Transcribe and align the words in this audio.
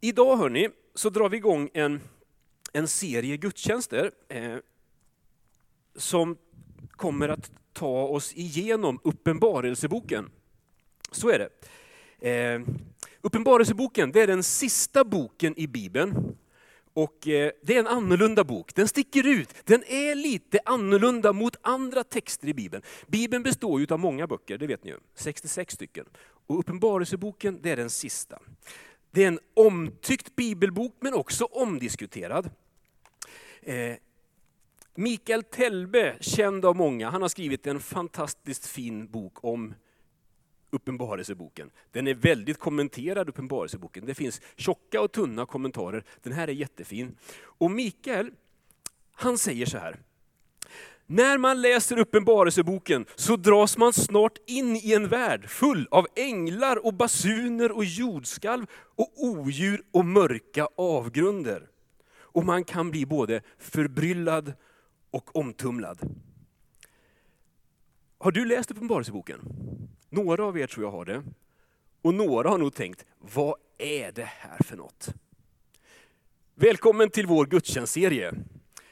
Idag 0.00 0.36
hörni, 0.36 0.68
så 0.94 1.10
drar 1.10 1.28
vi 1.28 1.36
igång 1.36 1.70
en, 1.74 2.00
en 2.72 2.88
serie 2.88 3.36
gudstjänster 3.36 4.10
eh, 4.28 4.56
som 5.96 6.36
kommer 6.90 7.28
att 7.28 7.50
ta 7.72 8.02
oss 8.02 8.32
igenom 8.32 9.00
Uppenbarelseboken. 9.04 10.30
Så 11.10 11.28
är 11.28 11.38
det. 11.38 12.30
Eh, 12.30 12.60
Uppenbarelseboken 13.20 14.12
det 14.12 14.20
är 14.20 14.26
den 14.26 14.42
sista 14.42 15.04
boken 15.04 15.58
i 15.58 15.66
Bibeln. 15.66 16.36
Och 16.92 17.28
eh, 17.28 17.52
Det 17.62 17.74
är 17.74 17.80
en 17.80 17.86
annorlunda 17.86 18.44
bok, 18.44 18.74
den 18.74 18.88
sticker 18.88 19.26
ut. 19.26 19.54
Den 19.64 19.84
är 19.84 20.14
lite 20.14 20.60
annorlunda 20.64 21.32
mot 21.32 21.56
andra 21.62 22.04
texter 22.04 22.48
i 22.48 22.54
Bibeln. 22.54 22.82
Bibeln 23.06 23.42
består 23.42 23.80
ju 23.80 23.86
av 23.90 23.98
många 23.98 24.26
böcker, 24.26 24.58
det 24.58 24.66
vet 24.66 24.84
ni 24.84 24.90
ju, 24.90 24.98
66 25.14 25.74
stycken. 25.74 26.06
Och 26.46 26.58
Uppenbarelseboken 26.58 27.58
det 27.62 27.70
är 27.70 27.76
den 27.76 27.90
sista. 27.90 28.38
Det 29.10 29.24
är 29.24 29.28
en 29.28 29.40
omtyckt 29.54 30.36
bibelbok 30.36 30.96
men 31.00 31.14
också 31.14 31.44
omdiskuterad. 31.44 32.50
Eh, 33.62 33.96
Mikael 34.94 35.42
Telbe, 35.42 36.16
känd 36.20 36.64
av 36.64 36.76
många, 36.76 37.10
han 37.10 37.22
har 37.22 37.28
skrivit 37.28 37.66
en 37.66 37.80
fantastiskt 37.80 38.66
fin 38.66 39.10
bok 39.10 39.44
om 39.44 39.74
Uppenbarelseboken. 40.70 41.70
Den 41.92 42.06
är 42.06 42.14
väldigt 42.14 42.58
kommenterad, 42.58 43.28
Uppenbarelseboken. 43.28 44.06
Det 44.06 44.14
finns 44.14 44.40
tjocka 44.56 45.00
och 45.00 45.12
tunna 45.12 45.46
kommentarer. 45.46 46.04
Den 46.22 46.32
här 46.32 46.48
är 46.48 46.52
jättefin. 46.52 47.16
Och 47.40 47.70
Mikael, 47.70 48.30
han 49.12 49.38
säger 49.38 49.66
så 49.66 49.78
här. 49.78 50.00
När 51.10 51.38
man 51.38 51.62
läser 51.62 51.98
Uppenbarelseboken 51.98 53.06
så 53.14 53.36
dras 53.36 53.78
man 53.78 53.92
snart 53.92 54.38
in 54.46 54.76
i 54.76 54.92
en 54.92 55.08
värld 55.08 55.48
full 55.48 55.88
av 55.90 56.06
änglar 56.16 56.86
och 56.86 56.94
basuner 56.94 57.72
och 57.72 57.84
jordskalv 57.84 58.66
och 58.96 59.12
odjur 59.16 59.82
och 59.92 60.04
mörka 60.04 60.68
avgrunder. 60.76 61.68
Och 62.16 62.44
man 62.44 62.64
kan 62.64 62.90
bli 62.90 63.06
både 63.06 63.42
förbryllad 63.58 64.52
och 65.10 65.36
omtumlad. 65.36 65.98
Har 68.18 68.30
du 68.30 68.44
läst 68.44 68.70
Uppenbarelseboken? 68.70 69.40
Några 70.10 70.44
av 70.44 70.58
er 70.58 70.66
tror 70.66 70.86
jag 70.86 70.92
har 70.92 71.04
det. 71.04 71.22
Och 72.02 72.14
några 72.14 72.48
har 72.48 72.58
nog 72.58 72.74
tänkt, 72.74 73.04
vad 73.18 73.54
är 73.78 74.12
det 74.12 74.28
här 74.28 74.58
för 74.64 74.76
något? 74.76 75.08
Välkommen 76.54 77.10
till 77.10 77.26
vår 77.26 77.46
gudstjänstserie. 77.46 78.34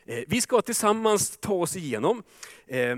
Eh, 0.07 0.25
vi 0.27 0.41
ska 0.41 0.63
tillsammans 0.63 1.37
ta 1.37 1.55
oss 1.55 1.77
igenom. 1.77 2.23
Eh, 2.67 2.97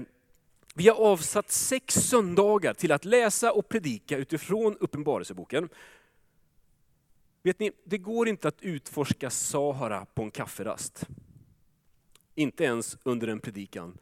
vi 0.75 0.89
har 0.89 0.97
avsatt 0.97 1.51
sex 1.51 1.95
söndagar 1.95 2.75
till 2.75 2.93
att 2.93 3.05
läsa 3.05 3.53
och 3.53 3.69
predika 3.69 4.17
utifrån 4.17 4.77
Uppenbarelseboken. 4.81 5.69
Vet 7.43 7.59
ni, 7.59 7.73
det 7.85 7.99
går 7.99 8.29
inte 8.29 8.49
att 8.49 8.63
utforska 8.63 9.31
Sahara 9.31 10.07
på 10.15 10.23
en 10.23 10.31
kafferast. 10.31 11.07
Inte 12.35 12.65
ens 12.65 12.99
under 13.03 13.29
en 13.29 13.41
predikan. 13.41 13.99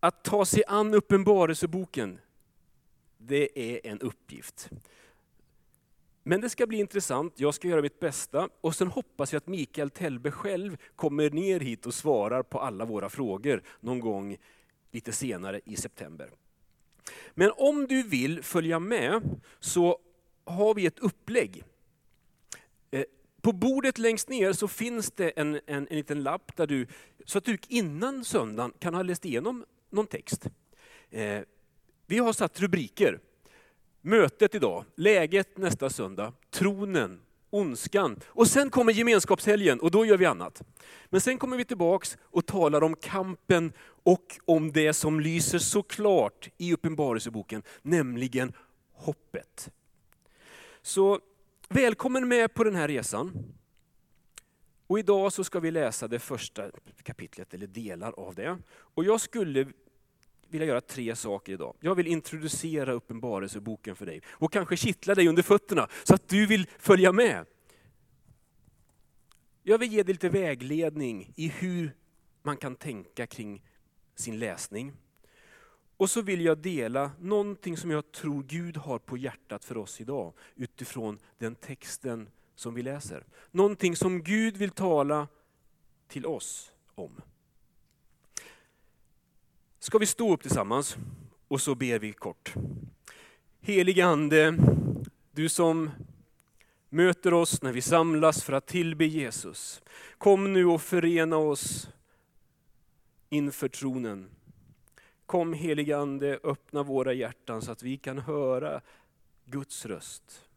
Att 0.00 0.24
ta 0.24 0.44
sig 0.44 0.62
an 0.66 0.94
Uppenbarelseboken, 0.94 2.18
det 3.18 3.58
är 3.58 3.90
en 3.90 4.00
uppgift. 4.00 4.70
Men 6.22 6.40
det 6.40 6.48
ska 6.48 6.66
bli 6.66 6.78
intressant, 6.78 7.32
jag 7.36 7.54
ska 7.54 7.68
göra 7.68 7.82
mitt 7.82 8.00
bästa 8.00 8.48
och 8.60 8.74
sen 8.74 8.88
hoppas 8.88 9.32
jag 9.32 9.40
att 9.40 9.46
Mikael 9.46 9.90
Telbe 9.90 10.30
själv 10.30 10.76
kommer 10.96 11.30
ner 11.30 11.60
hit 11.60 11.86
och 11.86 11.94
svarar 11.94 12.42
på 12.42 12.60
alla 12.60 12.84
våra 12.84 13.08
frågor 13.08 13.62
någon 13.80 14.00
gång 14.00 14.36
lite 14.90 15.12
senare 15.12 15.60
i 15.64 15.76
september. 15.76 16.30
Men 17.30 17.50
om 17.56 17.86
du 17.86 18.02
vill 18.02 18.42
följa 18.42 18.78
med 18.78 19.40
så 19.60 19.98
har 20.44 20.74
vi 20.74 20.86
ett 20.86 20.98
upplägg. 20.98 21.64
Eh, 22.90 23.04
på 23.40 23.52
bordet 23.52 23.98
längst 23.98 24.28
ner 24.28 24.52
så 24.52 24.68
finns 24.68 25.10
det 25.10 25.30
en, 25.30 25.54
en, 25.54 25.60
en 25.66 25.96
liten 25.96 26.22
lapp 26.22 26.56
där 26.56 26.66
du, 26.66 26.86
så 27.24 27.38
att 27.38 27.44
du 27.44 27.58
innan 27.68 28.24
söndagen 28.24 28.72
kan 28.78 28.94
ha 28.94 29.02
läst 29.02 29.24
igenom 29.24 29.64
någon 29.90 30.06
text. 30.06 30.46
Eh, 31.10 31.40
vi 32.06 32.18
har 32.18 32.32
satt 32.32 32.60
rubriker. 32.60 33.20
Mötet 34.02 34.54
idag, 34.54 34.84
läget 34.94 35.58
nästa 35.58 35.90
söndag, 35.90 36.32
tronen, 36.50 37.20
ondskan. 37.50 38.20
Och 38.26 38.46
sen 38.46 38.70
kommer 38.70 38.92
gemenskapshelgen 38.92 39.80
och 39.80 39.90
då 39.90 40.06
gör 40.06 40.16
vi 40.16 40.26
annat. 40.26 40.62
Men 41.06 41.20
sen 41.20 41.38
kommer 41.38 41.56
vi 41.56 41.64
tillbaks 41.64 42.18
och 42.22 42.46
talar 42.46 42.82
om 42.82 42.96
kampen 42.96 43.72
och 44.02 44.38
om 44.44 44.72
det 44.72 44.92
som 44.92 45.20
lyser 45.20 45.58
så 45.58 45.82
klart 45.82 46.48
i 46.56 46.72
Uppenbarelseboken, 46.72 47.62
nämligen 47.82 48.52
hoppet. 48.92 49.70
Så 50.82 51.20
välkommen 51.68 52.28
med 52.28 52.54
på 52.54 52.64
den 52.64 52.74
här 52.74 52.88
resan. 52.88 53.54
Och 54.86 54.98
idag 54.98 55.32
så 55.32 55.44
ska 55.44 55.60
vi 55.60 55.70
läsa 55.70 56.08
det 56.08 56.18
första 56.18 56.70
kapitlet, 57.02 57.54
eller 57.54 57.66
delar 57.66 58.12
av 58.12 58.34
det. 58.34 58.58
Och 58.70 59.04
jag 59.04 59.20
skulle 59.20 59.66
vilja 60.50 60.66
göra 60.66 60.80
tre 60.80 61.16
saker 61.16 61.52
idag. 61.52 61.76
Jag 61.80 61.94
vill 61.94 62.06
introducera 62.06 62.92
Uppenbarelseboken 62.92 63.96
för 63.96 64.06
dig 64.06 64.22
och 64.28 64.52
kanske 64.52 64.76
kittla 64.76 65.14
dig 65.14 65.28
under 65.28 65.42
fötterna 65.42 65.88
så 66.04 66.14
att 66.14 66.28
du 66.28 66.46
vill 66.46 66.66
följa 66.78 67.12
med. 67.12 67.46
Jag 69.62 69.78
vill 69.78 69.92
ge 69.92 70.02
dig 70.02 70.14
lite 70.14 70.28
vägledning 70.28 71.32
i 71.36 71.48
hur 71.48 71.96
man 72.42 72.56
kan 72.56 72.76
tänka 72.76 73.26
kring 73.26 73.62
sin 74.14 74.38
läsning. 74.38 74.92
Och 75.96 76.10
så 76.10 76.22
vill 76.22 76.40
jag 76.40 76.58
dela 76.58 77.10
någonting 77.18 77.76
som 77.76 77.90
jag 77.90 78.12
tror 78.12 78.42
Gud 78.42 78.76
har 78.76 78.98
på 78.98 79.16
hjärtat 79.16 79.64
för 79.64 79.76
oss 79.76 80.00
idag 80.00 80.32
utifrån 80.56 81.18
den 81.38 81.54
texten 81.54 82.28
som 82.54 82.74
vi 82.74 82.82
läser. 82.82 83.24
Någonting 83.50 83.96
som 83.96 84.22
Gud 84.22 84.56
vill 84.56 84.70
tala 84.70 85.28
till 86.08 86.26
oss 86.26 86.72
om. 86.94 87.20
Ska 89.82 89.98
vi 89.98 90.06
stå 90.06 90.34
upp 90.34 90.42
tillsammans 90.42 90.96
och 91.48 91.60
så 91.60 91.74
ber 91.74 91.98
vi 91.98 92.12
kort. 92.12 92.54
Helige 93.60 94.06
Ande, 94.06 94.56
du 95.32 95.48
som 95.48 95.90
möter 96.88 97.34
oss 97.34 97.62
när 97.62 97.72
vi 97.72 97.82
samlas 97.82 98.42
för 98.42 98.52
att 98.52 98.66
tillbe 98.66 99.04
Jesus. 99.04 99.82
Kom 100.18 100.52
nu 100.52 100.66
och 100.66 100.82
förena 100.82 101.36
oss 101.36 101.88
inför 103.28 103.68
tronen. 103.68 104.30
Kom 105.26 105.52
helige 105.52 105.98
Ande, 105.98 106.38
öppna 106.42 106.82
våra 106.82 107.12
hjärtan 107.12 107.62
så 107.62 107.72
att 107.72 107.82
vi 107.82 107.96
kan 107.96 108.18
höra 108.18 108.80
Guds 109.44 109.86
röst. 109.86 110.48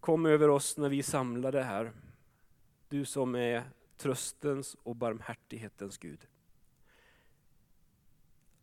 Kom 0.00 0.26
över 0.26 0.48
oss 0.48 0.76
när 0.76 0.88
vi 0.88 0.98
är 0.98 1.02
samlade 1.02 1.62
här. 1.62 1.92
Du 2.88 3.04
som 3.04 3.34
är 3.34 3.64
tröstens 3.96 4.76
och 4.82 4.96
barmhärtighetens 4.96 5.98
Gud. 5.98 6.26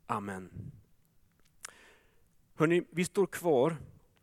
Amen. 0.08 0.50
Hörrni, 2.56 2.84
vi 2.90 3.06
står 3.06 3.26
kvar 3.26 3.78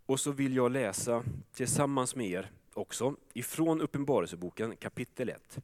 och 0.07 0.21
så 0.21 0.33
vill 0.33 0.57
jag 0.57 0.73
läsa 0.73 1.25
tillsammans 1.53 2.17
med 2.17 2.27
er 2.27 2.51
också 2.75 3.17
ifrån 3.33 3.81
Uppenbarelseboken 3.81 4.77
kapitel 4.77 5.29
1. 5.29 5.59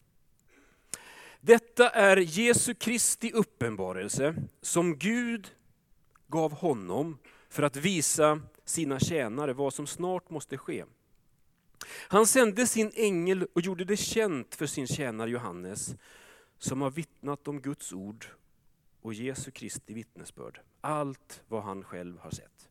Detta 1.41 1.91
är 1.91 2.17
Jesu 2.17 2.75
Kristi 2.75 3.33
uppenbarelse 3.33 4.35
som 4.61 4.99
Gud 4.99 5.55
gav 6.27 6.53
honom 6.53 7.19
för 7.49 7.63
att 7.63 7.77
visa 7.77 8.41
sina 8.65 8.99
tjänare 8.99 9.53
vad 9.53 9.75
som 9.75 9.87
snart 9.87 10.31
måste 10.31 10.59
ske. 10.59 10.85
Han 12.09 12.27
sände 12.27 12.67
sin 12.67 12.93
ängel 12.95 13.47
och 13.53 13.61
gjorde 13.61 13.85
det 13.85 13.97
känt 13.97 14.55
för 14.55 14.67
sin 14.67 14.87
tjänare 14.87 15.31
Johannes 15.31 15.95
som 16.59 16.81
har 16.81 16.91
vittnat 16.91 17.49
om 17.49 17.61
Guds 17.61 17.93
ord 17.93 18.27
och 19.07 19.15
Jesu 19.15 19.51
Kristi 19.51 19.95
vittnesbörd. 19.95 20.61
Allt 20.81 21.43
vad 21.49 21.63
han 21.63 21.85
själv 21.85 22.19
har 22.19 22.31
sett. 22.31 22.69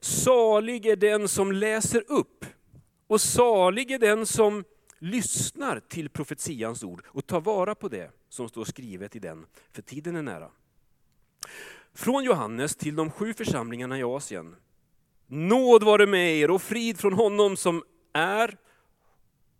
Salig 0.00 0.86
är 0.86 0.96
den 0.96 1.28
som 1.28 1.52
läser 1.52 2.04
upp 2.08 2.44
och 3.06 3.20
salig 3.20 3.90
är 3.90 3.98
den 3.98 4.26
som 4.26 4.64
lyssnar 4.98 5.80
till 5.80 6.10
profetians 6.10 6.84
ord 6.84 7.04
och 7.06 7.26
tar 7.26 7.40
vara 7.40 7.74
på 7.74 7.88
det 7.88 8.10
som 8.28 8.48
står 8.48 8.64
skrivet 8.64 9.16
i 9.16 9.18
den, 9.18 9.46
för 9.70 9.82
tiden 9.82 10.16
är 10.16 10.22
nära. 10.22 10.50
Från 11.94 12.24
Johannes 12.24 12.76
till 12.76 12.96
de 12.96 13.10
sju 13.10 13.34
församlingarna 13.34 13.98
i 13.98 14.02
Asien. 14.02 14.56
Nåd 15.26 15.82
vare 15.82 16.06
med 16.06 16.36
er 16.36 16.50
och 16.50 16.62
frid 16.62 16.98
från 16.98 17.12
honom 17.12 17.56
som 17.56 17.82
är 18.12 18.56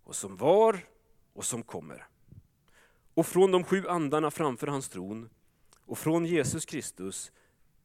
och 0.04 0.16
som 0.16 0.36
var 0.36 0.78
och 1.32 1.44
som 1.44 1.62
kommer 1.62 2.07
och 3.18 3.26
från 3.26 3.50
de 3.50 3.64
sju 3.64 3.88
andarna 3.88 4.30
framför 4.30 4.66
hans 4.66 4.88
tron 4.88 5.30
och 5.86 5.98
från 5.98 6.26
Jesus 6.26 6.64
Kristus, 6.64 7.32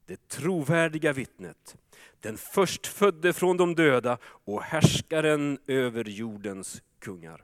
det 0.05 0.27
trovärdiga 0.27 1.13
vittnet, 1.13 1.77
den 2.19 2.37
förstfödde 2.37 3.33
från 3.33 3.57
de 3.57 3.75
döda 3.75 4.17
och 4.23 4.63
härskaren 4.63 5.59
över 5.67 6.03
jordens 6.03 6.81
kungar. 6.99 7.43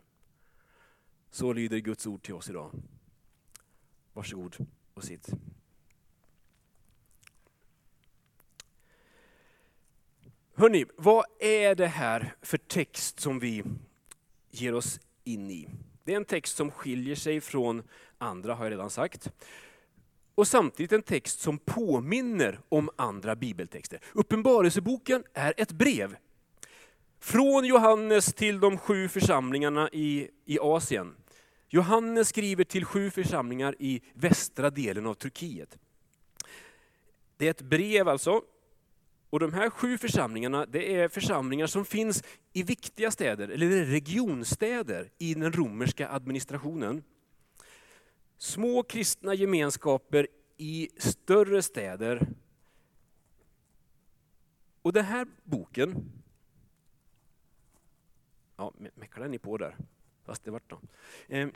Så 1.31 1.53
lyder 1.53 1.77
Guds 1.77 2.07
ord 2.07 2.23
till 2.23 2.33
oss 2.33 2.49
idag. 2.49 2.71
Varsågod 4.13 4.67
och 4.93 5.03
sitt. 5.03 5.29
Hörni, 10.53 10.85
vad 10.95 11.25
är 11.39 11.75
det 11.75 11.87
här 11.87 12.35
för 12.41 12.57
text 12.57 13.19
som 13.19 13.39
vi 13.39 13.63
ger 14.51 14.73
oss 14.73 14.99
in 15.23 15.51
i? 15.51 15.69
Det 16.09 16.13
är 16.13 16.17
en 16.17 16.25
text 16.25 16.57
som 16.57 16.71
skiljer 16.71 17.15
sig 17.15 17.41
från 17.41 17.83
andra, 18.17 18.53
har 18.53 18.65
jag 18.65 18.71
redan 18.71 18.89
sagt. 18.89 19.31
Och 20.35 20.47
samtidigt 20.47 20.91
en 20.91 21.01
text 21.01 21.39
som 21.39 21.57
påminner 21.57 22.59
om 22.69 22.89
andra 22.95 23.35
bibeltexter. 23.35 23.99
Uppenbarelseboken 24.13 25.23
är 25.33 25.53
ett 25.57 25.71
brev. 25.71 26.15
Från 27.19 27.65
Johannes 27.65 28.33
till 28.33 28.59
de 28.59 28.77
sju 28.77 29.09
församlingarna 29.09 29.89
i, 29.91 30.29
i 30.45 30.59
Asien. 30.59 31.15
Johannes 31.67 32.29
skriver 32.29 32.63
till 32.63 32.85
sju 32.85 33.11
församlingar 33.11 33.75
i 33.79 34.01
västra 34.13 34.69
delen 34.69 35.05
av 35.05 35.13
Turkiet. 35.13 35.77
Det 37.37 37.45
är 37.45 37.51
ett 37.51 37.61
brev 37.61 38.07
alltså, 38.07 38.41
och 39.29 39.39
de 39.39 39.53
här 39.53 39.69
sju 39.69 39.97
församlingarna, 39.97 40.65
det 40.65 40.95
är 40.95 41.07
församlingar 41.07 41.67
som 41.67 41.85
finns 41.85 42.23
i 42.53 42.63
viktiga 42.63 43.11
städer, 43.11 43.49
eller 43.49 43.85
regionstäder 43.85 45.09
i 45.17 45.33
den 45.33 45.51
romerska 45.51 46.09
administrationen. 46.09 47.03
Små 48.37 48.83
kristna 48.83 49.33
gemenskaper 49.33 50.27
i 50.57 50.89
större 50.97 51.61
städer. 51.61 52.27
Och 54.81 54.93
den 54.93 55.05
här 55.05 55.27
boken, 55.43 56.11
ja, 58.55 58.73
mecklar 58.95 59.27
ni 59.27 59.39
på 59.39 59.57
där? 59.57 59.75
Fast 60.25 60.43
det 60.43 60.51
vart 60.51 60.69
då. 60.69 60.79
Eh, 61.27 61.47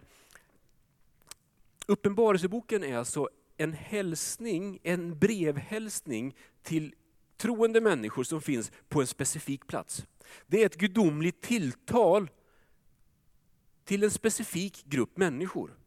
Uppenbarelseboken 1.85 2.83
är 2.83 2.97
alltså 2.97 3.29
en 3.57 3.73
hälsning, 3.73 4.79
en 4.83 5.19
brevhälsning 5.19 6.35
till 6.61 6.95
troende 7.43 7.81
människor 7.81 8.23
som 8.23 8.41
finns 8.41 8.71
på 8.89 9.01
en 9.01 9.07
specifik 9.07 9.67
plats. 9.67 10.07
Det 10.47 10.61
är 10.61 10.65
ett 10.65 10.77
gudomligt 10.77 11.41
tilltal 11.41 12.29
till 13.83 14.03
en 14.03 14.11
specifik 14.11 14.85
grupp 14.85 15.17
människor. 15.17 15.77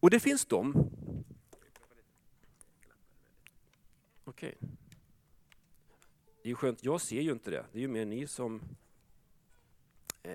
Och 0.00 0.10
det 0.10 0.20
finns 0.20 0.46
de... 0.46 0.90
Okej. 4.24 4.54
Okay. 4.60 4.68
Det 6.42 6.50
är 6.50 6.54
skönt, 6.54 6.84
jag 6.84 7.00
ser 7.00 7.20
ju 7.20 7.32
inte 7.32 7.50
det. 7.50 7.66
Det 7.72 7.78
är 7.78 7.82
ju 7.82 7.88
mer 7.88 8.04
ni 8.04 8.26
som... 8.26 8.62
Eh... 10.22 10.32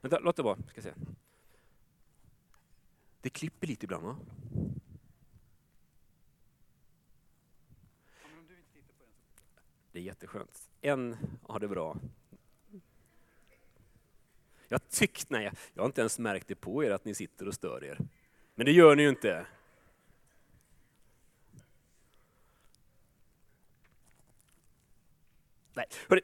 Vänta, 0.00 0.18
låt 0.18 0.36
det 0.36 0.42
vara. 0.42 0.58
Ska 0.68 0.82
se. 0.82 0.92
Det 3.20 3.30
klipper 3.30 3.66
lite 3.66 3.84
ibland 3.84 4.04
va? 4.04 4.16
Det 9.96 10.00
är 10.00 10.04
jätteskönt. 10.04 10.68
En 10.80 11.16
har 11.42 11.60
det 11.60 11.68
bra. 11.68 11.96
Jag 14.68 14.88
tyckte, 14.90 15.26
nej, 15.28 15.50
jag 15.74 15.82
har 15.82 15.86
inte 15.86 16.00
ens 16.00 16.18
märkt 16.18 16.48
det 16.48 16.54
på 16.54 16.84
er 16.84 16.90
att 16.90 17.04
ni 17.04 17.14
sitter 17.14 17.48
och 17.48 17.54
stör 17.54 17.84
er. 17.84 17.98
Men 18.54 18.66
det 18.66 18.72
gör 18.72 18.96
ni 18.96 19.02
ju 19.02 19.08
inte. 19.08 19.46
Nej. 25.74 25.86
hörde. 26.08 26.22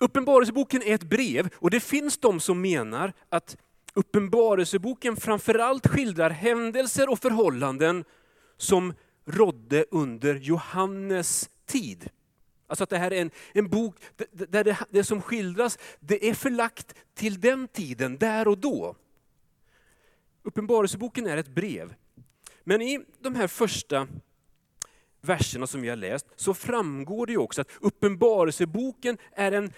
Uppenbarelseboken 0.00 0.82
är 0.82 0.94
ett 0.94 1.02
brev 1.02 1.48
och 1.54 1.70
det 1.70 1.80
finns 1.80 2.18
de 2.18 2.40
som 2.40 2.60
menar 2.60 3.12
att 3.28 3.56
Uppenbarelseboken 3.94 5.16
framförallt 5.16 5.86
skildrar 5.86 6.30
händelser 6.30 7.10
och 7.10 7.18
förhållanden 7.18 8.04
som 8.56 8.94
rådde 9.24 9.84
under 9.90 10.34
Johannes 10.34 11.50
tid. 11.64 12.10
Alltså 12.72 12.84
att 12.84 12.90
det 12.90 12.98
här 12.98 13.12
är 13.12 13.20
en, 13.20 13.30
en 13.52 13.68
bok 13.68 13.96
där 14.32 14.64
det, 14.64 14.78
det 14.90 15.04
som 15.04 15.22
skildras, 15.22 15.78
det 16.00 16.28
är 16.28 16.34
förlagt 16.34 16.94
till 17.14 17.40
den 17.40 17.68
tiden, 17.68 18.18
där 18.18 18.48
och 18.48 18.58
då. 18.58 18.96
Uppenbarelseboken 20.42 21.26
är 21.26 21.36
ett 21.36 21.48
brev. 21.48 21.94
Men 22.64 22.82
i 22.82 23.00
de 23.20 23.34
här 23.34 23.46
första 23.46 24.08
verserna 25.20 25.66
som 25.66 25.80
vi 25.80 25.88
har 25.88 25.96
läst, 25.96 26.26
så 26.36 26.54
framgår 26.54 27.26
det 27.26 27.36
också 27.36 27.60
att 27.60 27.70
Uppenbarelseboken 27.80 29.18
är 29.32 29.52
en 29.52 29.72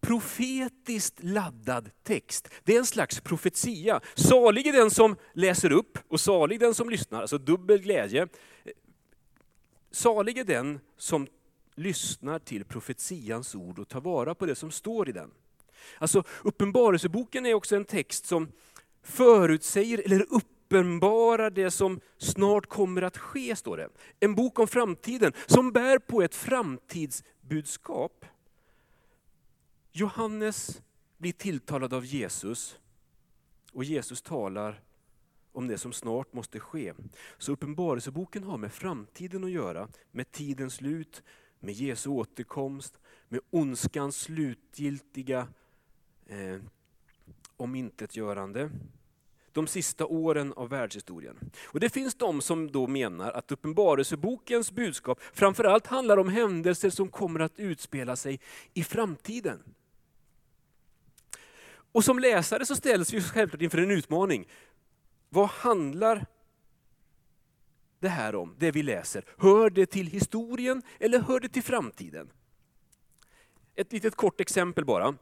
profetiskt 0.00 1.22
laddad 1.22 1.90
text. 2.02 2.48
Det 2.64 2.74
är 2.74 2.78
en 2.78 2.86
slags 2.86 3.20
profetia. 3.20 4.00
Salig 4.14 4.66
är 4.66 4.72
den 4.72 4.90
som 4.90 5.16
läser 5.32 5.72
upp 5.72 5.98
och 6.08 6.20
salig 6.20 6.60
den 6.60 6.74
som 6.74 6.90
lyssnar, 6.90 7.20
alltså 7.20 7.38
dubbel 7.38 7.78
glädje. 7.78 8.28
Salig 9.90 10.38
är 10.38 10.44
den 10.44 10.80
som 10.96 11.26
lyssnar 11.74 12.38
till 12.38 12.64
profetians 12.64 13.54
ord 13.54 13.78
och 13.78 13.88
tar 13.88 14.00
vara 14.00 14.34
på 14.34 14.46
det 14.46 14.54
som 14.54 14.70
står 14.70 15.08
i 15.08 15.12
den. 15.12 15.30
Alltså 15.98 16.24
Uppenbarelseboken 16.42 17.46
är 17.46 17.54
också 17.54 17.76
en 17.76 17.84
text 17.84 18.26
som 18.26 18.48
förutsäger 19.02 20.02
eller 20.04 20.26
uppenbarar 20.30 21.50
det 21.50 21.70
som 21.70 22.00
snart 22.18 22.66
kommer 22.66 23.02
att 23.02 23.18
ske, 23.18 23.56
står 23.56 23.76
det. 23.76 23.88
En 24.20 24.34
bok 24.34 24.58
om 24.58 24.68
framtiden 24.68 25.32
som 25.46 25.72
bär 25.72 25.98
på 25.98 26.22
ett 26.22 26.34
framtidsbudskap. 26.34 28.26
Johannes 29.92 30.82
blir 31.18 31.32
tilltalad 31.32 31.94
av 31.94 32.04
Jesus 32.04 32.78
och 33.72 33.84
Jesus 33.84 34.22
talar 34.22 34.80
om 35.52 35.66
det 35.66 35.78
som 35.78 35.92
snart 35.92 36.32
måste 36.32 36.60
ske. 36.60 36.92
Så 37.38 37.52
Uppenbarelseboken 37.52 38.44
har 38.44 38.56
med 38.56 38.72
framtiden 38.72 39.44
att 39.44 39.50
göra, 39.50 39.88
med 40.10 40.32
tidens 40.32 40.74
slut, 40.74 41.22
med 41.64 41.74
Jesu 41.74 42.10
återkomst, 42.10 43.00
med 43.28 43.40
ondskans 43.50 44.20
slutgiltiga 44.20 45.48
eh, 46.26 46.58
omintetgörande. 47.56 48.70
De 49.52 49.66
sista 49.66 50.06
åren 50.06 50.52
av 50.52 50.68
världshistorien. 50.68 51.50
Och 51.64 51.80
Det 51.80 51.90
finns 51.90 52.14
de 52.14 52.40
som 52.40 52.70
då 52.70 52.86
menar 52.86 53.32
att 53.32 53.52
Uppenbarelsebokens 53.52 54.72
budskap 54.72 55.20
framförallt 55.32 55.86
handlar 55.86 56.16
om 56.16 56.28
händelser 56.28 56.90
som 56.90 57.08
kommer 57.08 57.40
att 57.40 57.58
utspela 57.58 58.16
sig 58.16 58.40
i 58.74 58.84
framtiden. 58.84 59.62
Och 61.92 62.04
som 62.04 62.18
läsare 62.18 62.66
så 62.66 62.76
ställs 62.76 63.12
vi 63.12 63.20
självklart 63.20 63.62
inför 63.62 63.78
en 63.78 63.90
utmaning. 63.90 64.48
Vad 65.28 65.48
handlar 65.48 66.26
det 68.04 68.10
här 68.10 68.34
om, 68.34 68.54
det 68.58 68.70
vi 68.70 68.82
läser? 68.82 69.24
Hör 69.38 69.70
det 69.70 69.86
till 69.86 70.06
historien 70.06 70.82
eller 71.00 71.20
hör 71.20 71.40
det 71.40 71.48
till 71.48 71.62
framtiden? 71.62 72.30
Ett 73.74 73.92
litet 73.92 74.14
kort 74.14 74.40
exempel 74.40 74.84
bara. 74.84 75.14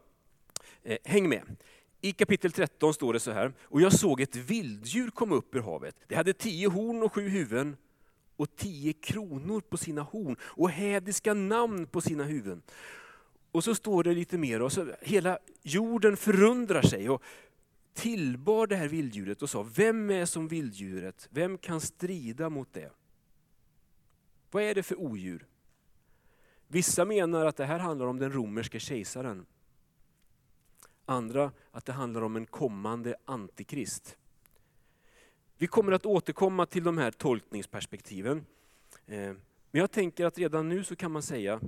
Eh, 0.83 0.99
häng 1.05 1.29
med. 1.29 1.57
I 2.01 2.13
kapitel 2.13 2.53
13 2.53 2.95
står 2.95 3.13
det 3.13 3.21
så 3.21 3.31
här, 3.31 3.53
och 3.63 3.81
jag 3.81 3.93
såg 3.93 4.21
ett 4.21 4.37
vilddjur 4.37 5.11
komma 5.11 5.35
upp 5.35 5.55
ur 5.55 5.61
havet. 5.61 5.97
Det 6.09 6.15
hade 6.15 6.33
tio 6.33 6.69
horn 6.69 7.03
och 7.03 7.15
sju 7.15 7.29
huvuden 7.29 7.77
och 8.37 8.57
tio 8.57 8.93
kronor 8.93 9.61
på 9.61 9.77
sina 9.77 10.03
horn 10.03 10.37
och 10.43 10.71
hädiska 10.71 11.35
namn 11.35 11.87
på 11.87 12.01
sina 12.01 12.25
huvuden. 12.25 12.63
Och 13.53 13.65
så 13.65 13.75
står 13.75 14.05
det 14.05 14.15
lite 14.15 14.39
mer, 14.39 14.63
och 14.63 14.73
så 14.73 14.87
hela 15.01 15.39
jorden 15.63 16.17
förundrar 16.17 16.83
sig 16.83 17.11
och 17.11 17.23
tillbar 17.95 18.67
det 18.67 18.77
här 18.77 18.89
vilddjuret 18.89 19.43
och 19.43 19.51
sa, 19.51 19.63
vem 19.63 20.11
är 20.11 20.27
som 20.27 20.49
vilddjuret? 20.49 21.29
Vem 21.31 21.59
kan 21.59 21.81
strida 21.81 22.51
mot 22.51 22.73
det? 22.73 22.91
Vad 24.51 24.63
är 24.63 24.75
det 24.75 24.83
för 24.83 25.01
odjur? 25.01 25.47
Vissa 26.69 27.05
menar 27.05 27.47
att 27.47 27.57
det 27.57 27.65
här 27.65 27.79
handlar 27.79 28.07
om 28.07 28.19
den 28.19 28.33
romerske 28.33 28.81
kejsaren. 28.81 29.47
Andra 31.05 31.53
att 31.71 31.85
det 31.85 31.93
handlar 31.93 32.23
om 32.23 32.37
en 32.37 32.47
kommande 32.47 33.15
antikrist. 33.25 34.17
Vi 35.57 35.67
kommer 35.67 35.93
att 35.93 36.07
återkomma 36.07 36.67
till 36.67 36.85
de 36.85 36.99
här 36.99 37.11
tolkningsperspektiven. 37.11 38.47
Eh, 39.07 39.35
men 39.71 39.81
jag 39.81 39.91
tänker 39.91 40.27
att 40.27 40.39
redan 40.39 40.69
nu 40.69 40.85
så 40.85 40.97
kan 40.97 41.13
man 41.13 41.23
säga, 41.23 41.61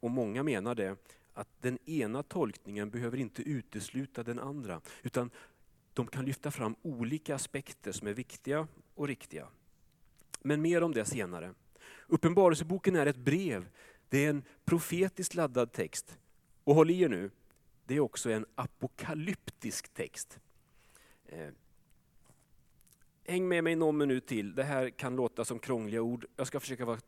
och 0.00 0.10
många 0.10 0.42
menar 0.42 0.74
det, 0.74 0.96
att 1.40 1.62
den 1.62 1.78
ena 1.86 2.22
tolkningen 2.22 2.90
behöver 2.90 3.18
inte 3.18 3.42
utesluta 3.42 4.22
den 4.22 4.38
andra, 4.38 4.80
utan 5.02 5.30
de 5.92 6.06
kan 6.06 6.24
lyfta 6.24 6.50
fram 6.50 6.76
olika 6.82 7.34
aspekter 7.34 7.92
som 7.92 8.08
är 8.08 8.12
viktiga 8.14 8.68
och 8.94 9.08
riktiga. 9.08 9.48
Men 10.40 10.62
mer 10.62 10.82
om 10.82 10.92
det 10.92 11.04
senare. 11.04 11.54
Uppenbarelseboken 12.06 12.96
är 12.96 13.06
ett 13.06 13.16
brev, 13.16 13.68
det 14.08 14.24
är 14.24 14.30
en 14.30 14.42
profetiskt 14.64 15.34
laddad 15.34 15.72
text. 15.72 16.18
Och 16.64 16.74
håll 16.74 16.90
i 16.90 17.02
er 17.02 17.08
nu, 17.08 17.30
det 17.84 17.94
är 17.94 18.00
också 18.00 18.30
en 18.30 18.46
apokalyptisk 18.54 19.88
text. 19.94 20.38
Eh, 21.26 21.48
häng 23.24 23.48
med 23.48 23.64
mig 23.64 23.76
någon 23.76 23.96
minut 23.96 24.26
till, 24.26 24.54
det 24.54 24.64
här 24.64 24.90
kan 24.90 25.16
låta 25.16 25.44
som 25.44 25.58
krångliga 25.58 26.02
ord. 26.02 26.26
Jag 26.36 26.46
ska 26.46 26.60
försöka 26.60 26.84
vara 26.84 27.00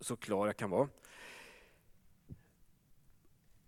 så 0.00 0.16
klar 0.16 0.46
jag 0.46 0.56
kan 0.56 0.70
vara. 0.70 0.88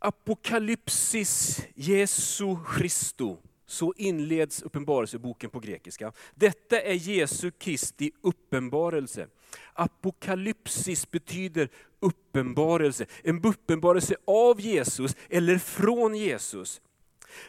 Apokalypsis 0.05 1.61
Jesu 1.75 2.57
Christu 2.77 3.37
så 3.67 3.93
inleds 3.97 4.63
Uppenbarelseboken 4.63 5.51
på 5.51 5.61
grekiska. 5.61 6.13
Detta 6.35 6.81
är 6.81 6.95
Jesu 6.95 7.51
Kristi 7.51 8.11
uppenbarelse. 8.21 9.27
Apokalypsis 9.73 11.11
betyder 11.11 11.69
uppenbarelse, 12.01 13.07
en 13.23 13.45
uppenbarelse 13.45 14.17
av 14.25 14.61
Jesus 14.61 15.17
eller 15.29 15.59
från 15.59 16.15
Jesus. 16.15 16.81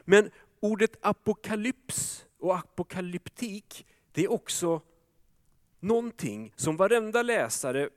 Men 0.06 0.30
ordet 0.60 0.98
apokalyps 1.02 2.26
och 2.40 2.58
apokalyptik, 2.58 3.86
det 4.12 4.24
är 4.24 4.32
också 4.32 4.82
någonting 5.80 6.54
som 6.56 6.78
varenda 6.78 7.22
läsare 7.22 7.90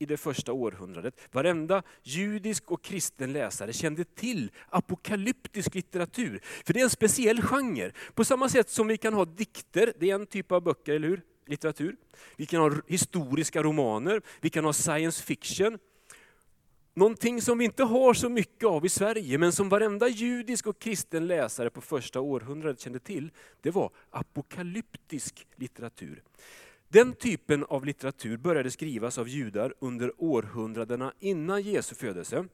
i 0.00 0.06
det 0.06 0.16
första 0.16 0.52
århundradet, 0.52 1.20
varenda 1.32 1.82
judisk 2.02 2.70
och 2.70 2.82
kristen 2.82 3.32
läsare 3.32 3.72
kände 3.72 4.04
till 4.04 4.50
apokalyptisk 4.68 5.74
litteratur. 5.74 6.40
För 6.64 6.72
det 6.74 6.80
är 6.80 6.84
en 6.84 6.90
speciell 6.90 7.42
genre. 7.42 7.92
På 8.14 8.24
samma 8.24 8.48
sätt 8.48 8.70
som 8.70 8.86
vi 8.86 8.96
kan 8.96 9.14
ha 9.14 9.24
dikter, 9.24 9.92
det 9.98 10.10
är 10.10 10.14
en 10.14 10.26
typ 10.26 10.52
av 10.52 10.62
böcker, 10.62 10.94
eller 10.94 11.08
hur? 11.08 11.22
Litteratur. 11.46 11.96
Vi 12.36 12.46
kan 12.46 12.60
ha 12.60 12.72
historiska 12.86 13.62
romaner, 13.62 14.22
vi 14.40 14.50
kan 14.50 14.64
ha 14.64 14.72
science 14.72 15.22
fiction. 15.22 15.78
Någonting 16.94 17.42
som 17.42 17.58
vi 17.58 17.64
inte 17.64 17.84
har 17.84 18.14
så 18.14 18.28
mycket 18.28 18.68
av 18.68 18.86
i 18.86 18.88
Sverige, 18.88 19.38
men 19.38 19.52
som 19.52 19.68
varenda 19.68 20.08
judisk 20.08 20.66
och 20.66 20.78
kristen 20.78 21.26
läsare 21.26 21.70
på 21.70 21.80
första 21.80 22.20
århundradet 22.20 22.80
kände 22.80 22.98
till, 22.98 23.30
det 23.60 23.70
var 23.70 23.90
apokalyptisk 24.10 25.46
litteratur. 25.56 26.22
Den 26.92 27.14
typen 27.14 27.64
av 27.64 27.84
litteratur 27.84 28.36
började 28.36 28.70
skrivas 28.70 29.18
av 29.18 29.28
judar 29.28 29.74
under 29.78 30.12
århundradena 30.18 31.12
innan 31.20 31.62
Jesu 31.62 31.94
födelse. 31.94 32.46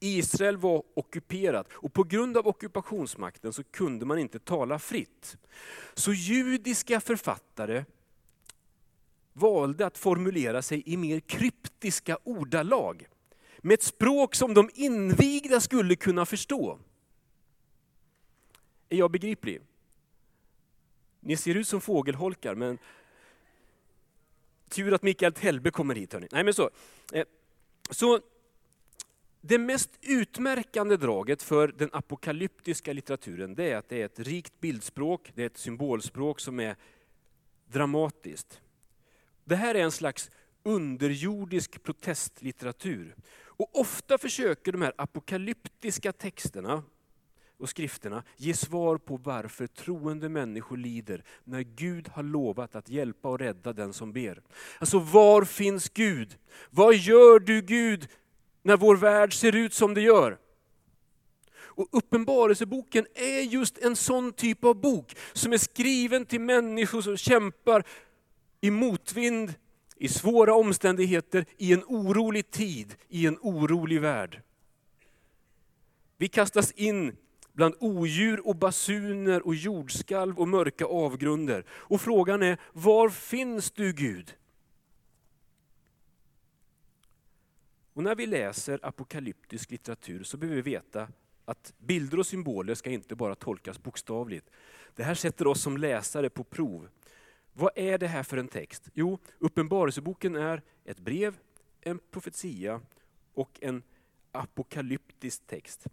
Israel 0.00 0.56
var 0.56 0.82
ockuperat 0.94 1.72
och 1.72 1.92
på 1.92 2.04
grund 2.04 2.36
av 2.36 2.46
ockupationsmakten 2.46 3.52
så 3.52 3.64
kunde 3.64 4.06
man 4.06 4.18
inte 4.18 4.38
tala 4.38 4.78
fritt. 4.78 5.36
Så 5.94 6.12
judiska 6.12 7.00
författare 7.00 7.84
valde 9.32 9.86
att 9.86 9.98
formulera 9.98 10.62
sig 10.62 10.82
i 10.86 10.96
mer 10.96 11.20
kryptiska 11.20 12.18
ordalag. 12.24 13.08
Med 13.58 13.74
ett 13.74 13.82
språk 13.82 14.34
som 14.34 14.54
de 14.54 14.70
invigda 14.74 15.60
skulle 15.60 15.96
kunna 15.96 16.26
förstå. 16.26 16.78
Är 18.88 18.96
jag 18.96 19.10
begriplig? 19.10 19.60
Ni 21.20 21.36
ser 21.36 21.54
ut 21.54 21.68
som 21.68 21.80
fågelholkar, 21.80 22.54
men 22.54 22.78
Tur 24.68 24.94
att 24.94 25.02
Mikael 25.02 25.32
Tellbe 25.32 25.70
kommer 25.70 25.94
hit. 25.94 26.12
Hörni. 26.12 26.28
Nej, 26.32 26.44
men 26.44 26.54
så. 26.54 26.70
Eh, 27.12 27.24
så 27.90 28.20
det 29.40 29.58
mest 29.58 29.90
utmärkande 30.02 30.96
draget 30.96 31.42
för 31.42 31.68
den 31.68 31.90
apokalyptiska 31.92 32.92
litteraturen 32.92 33.54
det 33.54 33.72
är 33.72 33.76
att 33.76 33.88
det 33.88 34.02
är 34.02 34.06
ett 34.06 34.18
rikt 34.18 34.60
bildspråk, 34.60 35.32
det 35.34 35.42
är 35.42 35.46
ett 35.46 35.58
symbolspråk 35.58 36.40
som 36.40 36.60
är 36.60 36.76
dramatiskt. 37.66 38.60
Det 39.44 39.56
här 39.56 39.74
är 39.74 39.82
en 39.82 39.92
slags 39.92 40.30
underjordisk 40.62 41.82
protestlitteratur. 41.82 43.14
Och 43.40 43.80
ofta 43.80 44.18
försöker 44.18 44.72
de 44.72 44.82
här 44.82 44.92
apokalyptiska 44.96 46.12
texterna 46.12 46.82
och 47.58 47.68
skrifterna 47.68 48.22
ger 48.36 48.54
svar 48.54 48.96
på 48.96 49.16
varför 49.16 49.66
troende 49.66 50.28
människor 50.28 50.76
lider 50.76 51.24
när 51.44 51.60
Gud 51.60 52.08
har 52.08 52.22
lovat 52.22 52.74
att 52.74 52.88
hjälpa 52.88 53.28
och 53.28 53.38
rädda 53.38 53.72
den 53.72 53.92
som 53.92 54.12
ber. 54.12 54.42
Alltså 54.78 54.98
var 54.98 55.44
finns 55.44 55.88
Gud? 55.88 56.36
Vad 56.70 56.94
gör 56.94 57.38
du 57.38 57.62
Gud 57.62 58.08
när 58.62 58.76
vår 58.76 58.96
värld 58.96 59.34
ser 59.34 59.56
ut 59.56 59.74
som 59.74 59.94
det 59.94 60.00
gör? 60.00 60.38
Och 61.78 61.88
Uppenbarelseboken 61.92 63.06
är 63.14 63.40
just 63.40 63.78
en 63.78 63.96
sån 63.96 64.32
typ 64.32 64.64
av 64.64 64.80
bok 64.80 65.16
som 65.32 65.52
är 65.52 65.58
skriven 65.58 66.26
till 66.26 66.40
människor 66.40 67.00
som 67.02 67.16
kämpar 67.16 67.84
i 68.60 68.70
motvind, 68.70 69.54
i 69.96 70.08
svåra 70.08 70.54
omständigheter, 70.54 71.44
i 71.56 71.72
en 71.72 71.84
orolig 71.86 72.50
tid, 72.50 72.94
i 73.08 73.26
en 73.26 73.38
orolig 73.40 74.00
värld. 74.00 74.42
Vi 76.16 76.28
kastas 76.28 76.72
in 76.72 77.16
bland 77.58 77.74
odjur 77.80 78.46
och 78.46 78.56
basuner 78.56 79.46
och 79.46 79.54
jordskalv 79.54 80.38
och 80.38 80.48
mörka 80.48 80.84
avgrunder. 80.84 81.64
Och 81.70 82.00
frågan 82.00 82.42
är, 82.42 82.58
var 82.72 83.08
finns 83.08 83.70
du 83.70 83.92
Gud? 83.92 84.34
Och 87.92 88.02
när 88.02 88.14
vi 88.14 88.26
läser 88.26 88.80
apokalyptisk 88.82 89.70
litteratur 89.70 90.24
så 90.24 90.36
behöver 90.36 90.62
vi 90.62 90.70
veta 90.70 91.08
att 91.44 91.74
bilder 91.78 92.18
och 92.18 92.26
symboler 92.26 92.74
ska 92.74 92.90
inte 92.90 93.14
bara 93.14 93.34
tolkas 93.34 93.82
bokstavligt. 93.82 94.50
Det 94.96 95.02
här 95.02 95.14
sätter 95.14 95.46
oss 95.46 95.62
som 95.62 95.76
läsare 95.76 96.30
på 96.30 96.44
prov. 96.44 96.88
Vad 97.52 97.70
är 97.74 97.98
det 97.98 98.08
här 98.08 98.22
för 98.22 98.36
en 98.36 98.48
text? 98.48 98.88
Jo, 98.94 99.18
Uppenbarelseboken 99.38 100.36
är 100.36 100.62
ett 100.84 100.98
brev, 101.00 101.38
en 101.80 101.98
profetia 102.10 102.80
och 103.34 103.58
en 103.60 103.82
apokalyptisk 104.32 105.46
text. 105.46 105.86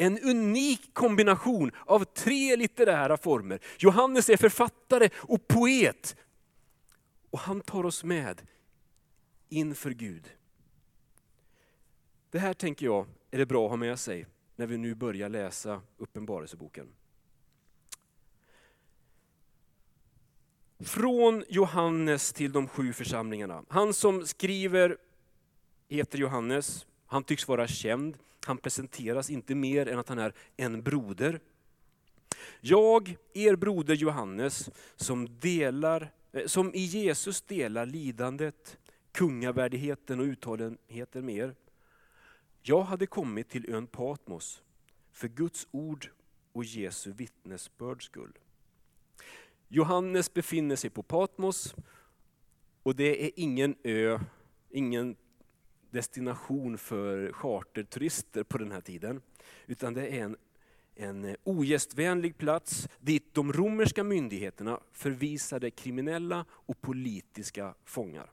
En 0.00 0.18
unik 0.18 0.94
kombination 0.94 1.70
av 1.86 2.04
tre 2.04 2.56
litterära 2.56 3.16
former. 3.16 3.60
Johannes 3.78 4.28
är 4.28 4.36
författare 4.36 5.08
och 5.16 5.48
poet. 5.48 6.16
Och 7.30 7.38
han 7.38 7.60
tar 7.60 7.86
oss 7.86 8.04
med 8.04 8.42
inför 9.48 9.90
Gud. 9.90 10.28
Det 12.30 12.38
här 12.38 12.54
tänker 12.54 12.86
jag 12.86 13.06
är 13.30 13.38
det 13.38 13.46
bra 13.46 13.64
att 13.64 13.70
ha 13.70 13.76
med 13.76 13.98
sig 13.98 14.26
när 14.56 14.66
vi 14.66 14.78
nu 14.78 14.94
börjar 14.94 15.28
läsa 15.28 15.82
Uppenbarelseboken. 15.96 16.88
Från 20.80 21.44
Johannes 21.48 22.32
till 22.32 22.52
de 22.52 22.68
sju 22.68 22.92
församlingarna. 22.92 23.64
Han 23.68 23.94
som 23.94 24.26
skriver 24.26 24.96
heter 25.88 26.18
Johannes, 26.18 26.86
han 27.08 27.24
tycks 27.24 27.48
vara 27.48 27.66
känd. 27.66 28.18
Han 28.46 28.58
presenteras 28.58 29.30
inte 29.30 29.54
mer 29.54 29.88
än 29.88 29.98
att 29.98 30.08
han 30.08 30.18
är 30.18 30.32
en 30.56 30.82
broder. 30.82 31.40
Jag, 32.60 33.16
er 33.34 33.56
broder 33.56 33.94
Johannes, 33.94 34.70
som, 34.96 35.38
delar, 35.40 36.12
eh, 36.32 36.46
som 36.46 36.74
i 36.74 36.80
Jesus 36.80 37.42
delar 37.42 37.86
lidandet, 37.86 38.78
kungavärdigheten 39.12 40.20
och 40.20 40.24
uthålligheten 40.24 41.26
med 41.26 41.36
er. 41.36 41.54
Jag 42.62 42.82
hade 42.82 43.06
kommit 43.06 43.48
till 43.48 43.74
ön 43.74 43.86
Patmos 43.86 44.62
för 45.12 45.28
Guds 45.28 45.68
ord 45.70 46.10
och 46.52 46.64
Jesu 46.64 47.12
vittnesbörds 47.12 48.06
skull. 48.06 48.38
Johannes 49.68 50.34
befinner 50.34 50.76
sig 50.76 50.90
på 50.90 51.02
Patmos 51.02 51.74
och 52.82 52.96
det 52.96 53.24
är 53.24 53.30
ingen 53.36 53.74
ö, 53.82 54.18
ingen 54.70 55.16
destination 55.90 56.78
för 56.78 57.32
charterturister 57.32 58.42
på 58.42 58.58
den 58.58 58.72
här 58.72 58.80
tiden. 58.80 59.20
Utan 59.66 59.94
det 59.94 60.06
är 60.06 60.24
en, 60.24 60.36
en 60.94 61.24
eh, 61.24 61.34
ogästvänlig 61.44 62.38
plats 62.38 62.88
dit 63.00 63.34
de 63.34 63.52
romerska 63.52 64.04
myndigheterna 64.04 64.80
förvisade 64.92 65.70
kriminella 65.70 66.44
och 66.50 66.80
politiska 66.80 67.74
fångar. 67.84 68.30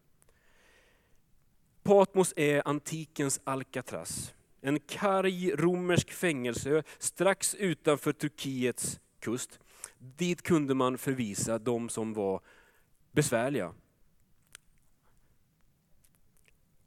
Patmos 1.84 2.34
är 2.36 2.68
antikens 2.68 3.42
Alcatraz. 3.44 4.34
En 4.62 4.80
karg 4.80 5.52
romersk 5.56 6.12
fängelseö 6.12 6.84
strax 6.98 7.56
utanför 7.56 8.14
Turkiets 8.14 9.00
kust. 9.20 9.60
Dit 9.98 10.42
kunde 10.42 10.74
man 10.74 10.98
förvisa 10.98 11.60
de 11.60 11.90
som 11.90 12.14
var 12.14 12.42
besvärliga. 13.12 13.74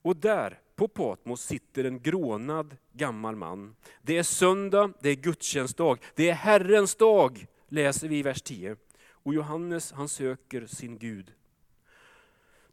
Och 0.02 0.16
där, 0.16 0.60
på 0.76 0.88
Patmos, 0.88 1.42
sitter 1.42 1.84
en 1.84 2.00
grånad 2.00 2.76
gammal 2.92 3.36
man. 3.36 3.76
Det 4.02 4.18
är 4.18 4.22
söndag, 4.22 4.92
det 5.00 5.08
är 5.08 5.14
gudstjänstdag, 5.14 5.98
det 6.14 6.30
är 6.30 6.34
Herrens 6.34 6.94
dag, 6.94 7.46
läser 7.68 8.08
vi 8.08 8.18
i 8.18 8.22
vers 8.22 8.42
10. 8.42 8.76
Och 9.10 9.34
Johannes 9.34 9.92
han 9.92 10.08
söker 10.08 10.66
sin 10.66 10.98
Gud. 10.98 11.32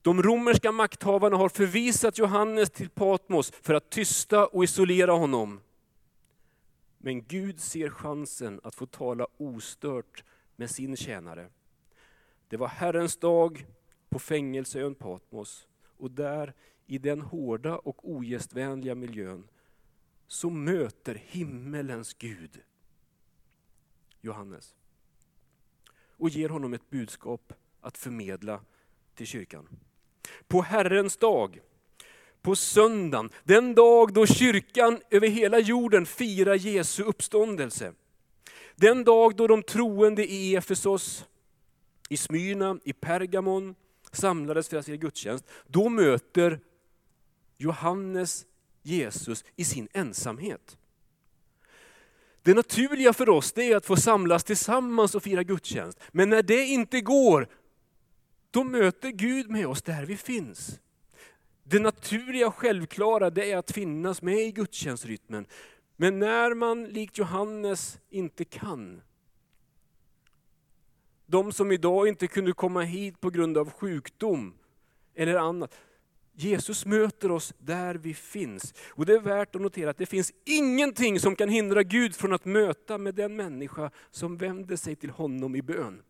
De 0.01 0.23
romerska 0.23 0.71
makthavarna 0.71 1.37
har 1.37 1.49
förvisat 1.49 2.17
Johannes 2.17 2.69
till 2.69 2.89
Patmos 2.89 3.51
för 3.61 3.73
att 3.73 3.89
tysta 3.89 4.45
och 4.47 4.63
isolera 4.63 5.11
honom. 5.11 5.61
Men 6.97 7.25
Gud 7.25 7.59
ser 7.59 7.89
chansen 7.89 8.59
att 8.63 8.75
få 8.75 8.85
tala 8.85 9.27
ostört 9.37 10.23
med 10.55 10.69
sin 10.69 10.95
tjänare. 10.97 11.49
Det 12.47 12.57
var 12.57 12.67
Herrens 12.67 13.17
dag 13.17 13.65
på 14.09 14.19
fängelseön 14.19 14.95
Patmos 14.95 15.67
och 15.97 16.11
där 16.11 16.53
i 16.87 16.97
den 16.97 17.21
hårda 17.21 17.77
och 17.77 18.09
ogästvänliga 18.09 18.95
miljön 18.95 19.47
så 20.27 20.49
möter 20.49 21.15
himmelens 21.25 22.13
Gud 22.13 22.61
Johannes 24.21 24.75
och 26.17 26.29
ger 26.29 26.49
honom 26.49 26.73
ett 26.73 26.89
budskap 26.89 27.53
att 27.81 27.97
förmedla 27.97 28.61
till 29.15 29.27
kyrkan. 29.27 29.67
På 30.47 30.61
Herrens 30.61 31.17
dag, 31.17 31.61
på 32.41 32.55
söndagen, 32.55 33.29
den 33.43 33.75
dag 33.75 34.13
då 34.13 34.25
kyrkan 34.25 35.01
över 35.09 35.27
hela 35.27 35.59
jorden 35.59 36.05
firar 36.05 36.55
Jesu 36.55 37.03
uppståndelse. 37.03 37.93
Den 38.75 39.03
dag 39.03 39.35
då 39.35 39.47
de 39.47 39.63
troende 39.63 40.25
i 40.25 40.55
Efesos, 40.55 41.25
i 42.09 42.17
Smyrna, 42.17 42.79
i 42.83 42.93
Pergamon 42.93 43.75
samlades 44.11 44.69
för 44.69 44.77
att 44.77 44.85
fira 44.85 44.95
gudstjänst, 44.95 45.45
då 45.67 45.89
möter 45.89 46.59
Johannes 47.57 48.45
Jesus 48.81 49.45
i 49.55 49.65
sin 49.65 49.87
ensamhet. 49.93 50.77
Det 52.41 52.53
naturliga 52.53 53.13
för 53.13 53.29
oss 53.29 53.51
det 53.51 53.63
är 53.63 53.77
att 53.77 53.85
få 53.85 53.95
samlas 53.95 54.43
tillsammans 54.43 55.15
och 55.15 55.23
fira 55.23 55.43
gudstjänst. 55.43 55.99
Men 56.11 56.29
när 56.29 56.43
det 56.43 56.65
inte 56.65 57.01
går, 57.01 57.47
då 58.51 58.63
möter 58.63 59.09
Gud 59.09 59.49
med 59.49 59.67
oss 59.67 59.81
där 59.81 60.05
vi 60.05 60.17
finns. 60.17 60.79
Det 61.63 61.79
naturliga 61.79 62.47
och 62.47 62.55
självklara 62.55 63.29
det 63.29 63.51
är 63.51 63.57
att 63.57 63.71
finnas 63.71 64.21
med 64.21 64.37
i 64.37 64.51
gudstjänstrytmen. 64.51 65.45
Men 65.95 66.19
när 66.19 66.53
man 66.53 66.83
likt 66.83 67.17
Johannes 67.17 67.99
inte 68.09 68.45
kan, 68.45 69.01
de 71.25 71.51
som 71.51 71.71
idag 71.71 72.07
inte 72.07 72.27
kunde 72.27 72.53
komma 72.53 72.81
hit 72.81 73.21
på 73.21 73.29
grund 73.29 73.57
av 73.57 73.69
sjukdom 73.71 74.53
eller 75.15 75.35
annat. 75.35 75.75
Jesus 76.35 76.85
möter 76.85 77.31
oss 77.31 77.53
där 77.57 77.95
vi 77.95 78.13
finns. 78.13 78.73
Och 78.89 79.05
det 79.05 79.13
är 79.13 79.19
värt 79.19 79.55
att 79.55 79.61
notera 79.61 79.89
att 79.89 79.97
det 79.97 80.05
finns 80.05 80.33
ingenting 80.45 81.19
som 81.19 81.35
kan 81.35 81.49
hindra 81.49 81.83
Gud 81.83 82.15
från 82.15 82.33
att 82.33 82.45
möta 82.45 82.97
med 82.97 83.15
den 83.15 83.35
människa 83.35 83.91
som 84.11 84.37
vänder 84.37 84.75
sig 84.75 84.95
till 84.95 85.09
honom 85.09 85.55
i 85.55 85.61
bön. 85.61 86.01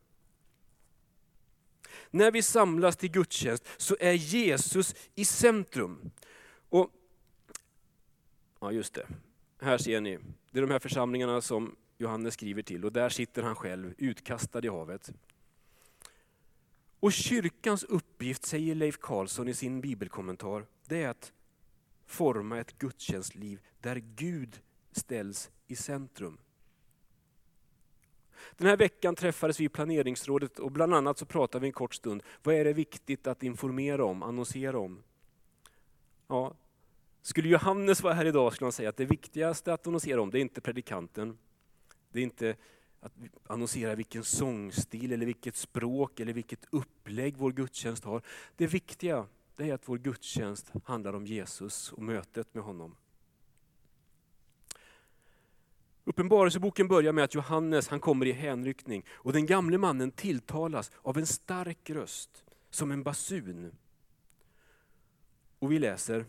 När 2.12 2.32
vi 2.32 2.41
samlas 2.41 2.98
till 2.98 3.12
gudstjänst 3.12 3.67
så 3.77 3.96
är 4.00 4.13
Jesus 4.13 4.96
i 5.15 5.25
centrum. 5.25 6.12
Och, 6.70 6.91
ja 8.60 8.72
just 8.72 8.94
det, 8.94 9.08
här 9.62 9.77
ser 9.77 10.01
ni, 10.01 10.20
det 10.51 10.60
är 10.60 10.62
de 10.62 10.72
här 10.72 10.79
församlingarna 10.79 11.41
som 11.41 11.75
Johannes 11.98 12.34
skriver 12.34 12.62
till 12.62 12.86
och 12.86 12.91
där 12.91 13.10
sitter 13.10 13.44
han 13.44 13.55
själv 13.55 13.94
utkastad 13.98 14.65
i 14.65 14.67
havet. 14.67 15.12
Och 16.99 17.13
kyrkans 17.13 17.83
uppgift, 17.83 18.45
säger 18.45 18.75
Leif 18.75 18.97
Karlsson 18.97 19.47
i 19.47 19.53
sin 19.53 19.81
bibelkommentar, 19.81 20.65
det 20.87 21.03
är 21.03 21.09
att 21.09 21.33
forma 22.05 22.59
ett 22.59 22.77
gudstjänstliv 22.77 23.59
där 23.79 23.95
Gud 23.95 24.61
ställs 24.91 25.51
i 25.67 25.75
centrum. 25.75 26.37
Den 28.57 28.67
här 28.67 28.77
veckan 28.77 29.15
träffades 29.15 29.59
vi 29.59 29.63
i 29.63 29.69
planeringsrådet 29.69 30.59
och 30.59 30.71
bland 30.71 30.93
annat 30.93 31.17
så 31.17 31.25
pratade 31.25 31.61
vi 31.61 31.67
en 31.67 31.73
kort 31.73 31.93
stund. 31.93 32.23
Vad 32.43 32.55
är 32.55 32.65
det 32.65 32.73
viktigt 32.73 33.27
att 33.27 33.43
informera 33.43 34.05
om, 34.05 34.23
annonsera 34.23 34.79
om? 34.79 35.03
Ja, 36.27 36.55
skulle 37.21 37.49
Johannes 37.49 38.03
vara 38.03 38.13
här 38.13 38.25
idag 38.25 38.53
skulle 38.53 38.65
han 38.65 38.71
säga 38.71 38.89
att 38.89 38.97
det 38.97 39.05
viktigaste 39.05 39.73
att 39.73 39.87
annonsera 39.87 40.21
om, 40.21 40.29
det 40.29 40.39
är 40.39 40.41
inte 40.41 40.61
predikanten. 40.61 41.37
Det 42.11 42.19
är 42.19 42.23
inte 42.23 42.55
att 43.05 43.13
annonsera 43.47 43.95
vilken 43.95 44.24
sångstil, 44.24 45.12
eller 45.12 45.25
vilket 45.25 45.55
språk 45.55 46.19
eller 46.19 46.33
vilket 46.33 46.65
upplägg 46.69 47.38
vår 47.38 47.51
gudstjänst 47.51 48.03
har. 48.03 48.21
Det 48.55 48.67
viktiga 48.67 49.27
det 49.55 49.69
är 49.69 49.74
att 49.74 49.89
vår 49.89 49.97
gudstjänst 49.97 50.71
handlar 50.83 51.13
om 51.13 51.25
Jesus 51.25 51.93
och 51.93 52.03
mötet 52.03 52.53
med 52.53 52.63
honom. 52.63 52.95
Uppenbarelseboken 56.03 56.88
börjar 56.88 57.13
med 57.13 57.24
att 57.24 57.35
Johannes 57.35 57.88
han 57.88 58.00
kommer 58.00 58.25
i 58.25 58.31
hänryckning 58.31 59.05
och 59.09 59.33
den 59.33 59.45
gamle 59.45 59.77
mannen 59.77 60.12
tilltalas 60.12 60.91
av 61.01 61.17
en 61.17 61.27
stark 61.27 61.89
röst, 61.89 62.43
som 62.69 62.91
en 62.91 63.03
basun. 63.03 63.71
Och 65.59 65.71
vi 65.71 65.79
läser, 65.79 66.25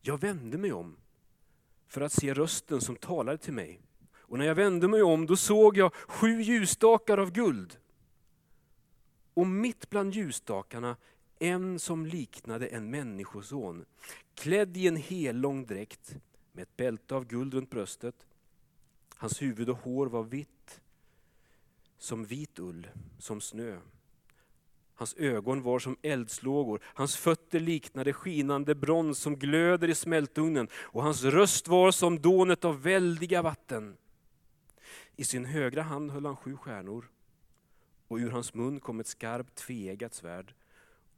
jag 0.00 0.20
vände 0.20 0.58
mig 0.58 0.72
om 0.72 0.96
för 1.86 2.00
att 2.00 2.12
se 2.12 2.34
rösten 2.34 2.80
som 2.80 2.96
talade 2.96 3.38
till 3.38 3.52
mig. 3.52 3.80
Och 4.34 4.38
när 4.38 4.46
jag 4.46 4.54
vände 4.54 4.88
mig 4.88 5.02
om 5.02 5.26
då 5.26 5.36
såg 5.36 5.76
jag 5.76 5.94
sju 5.94 6.42
ljusstakar 6.42 7.18
av 7.18 7.30
guld. 7.30 7.76
Och 9.34 9.46
mitt 9.46 9.90
bland 9.90 10.14
ljusstakarna 10.14 10.96
en 11.38 11.78
som 11.78 12.06
liknade 12.06 12.66
en 12.66 12.90
människoson, 12.90 13.84
klädd 14.34 14.76
i 14.76 14.86
en 14.86 14.96
hellång 14.96 15.66
dräkt 15.66 16.16
med 16.52 16.62
ett 16.62 16.76
bälte 16.76 17.14
av 17.14 17.26
guld 17.26 17.54
runt 17.54 17.70
bröstet. 17.70 18.26
Hans 19.16 19.42
huvud 19.42 19.68
och 19.68 19.78
hår 19.78 20.06
var 20.06 20.22
vitt 20.22 20.80
som 21.98 22.24
vit 22.24 22.58
ull, 22.58 22.88
som 23.18 23.40
snö. 23.40 23.78
Hans 24.94 25.14
ögon 25.14 25.62
var 25.62 25.78
som 25.78 25.96
eldslågor, 26.02 26.80
hans 26.84 27.16
fötter 27.16 27.60
liknade 27.60 28.12
skinande 28.12 28.74
brons 28.74 29.18
som 29.18 29.36
glöder 29.36 29.88
i 29.88 29.94
smältugnen 29.94 30.68
och 30.74 31.02
hans 31.02 31.24
röst 31.24 31.68
var 31.68 31.90
som 31.90 32.20
dånet 32.20 32.64
av 32.64 32.82
väldiga 32.82 33.42
vatten. 33.42 33.96
I 35.16 35.24
sin 35.24 35.44
högra 35.44 35.82
hand 35.82 36.10
höll 36.10 36.26
han 36.26 36.36
sju 36.36 36.56
stjärnor 36.56 37.10
och 38.08 38.16
ur 38.16 38.30
hans 38.30 38.54
mun 38.54 38.80
kom 38.80 39.00
ett 39.00 39.06
skarpt 39.06 39.54
tveeggat 39.54 40.14
svärd 40.14 40.54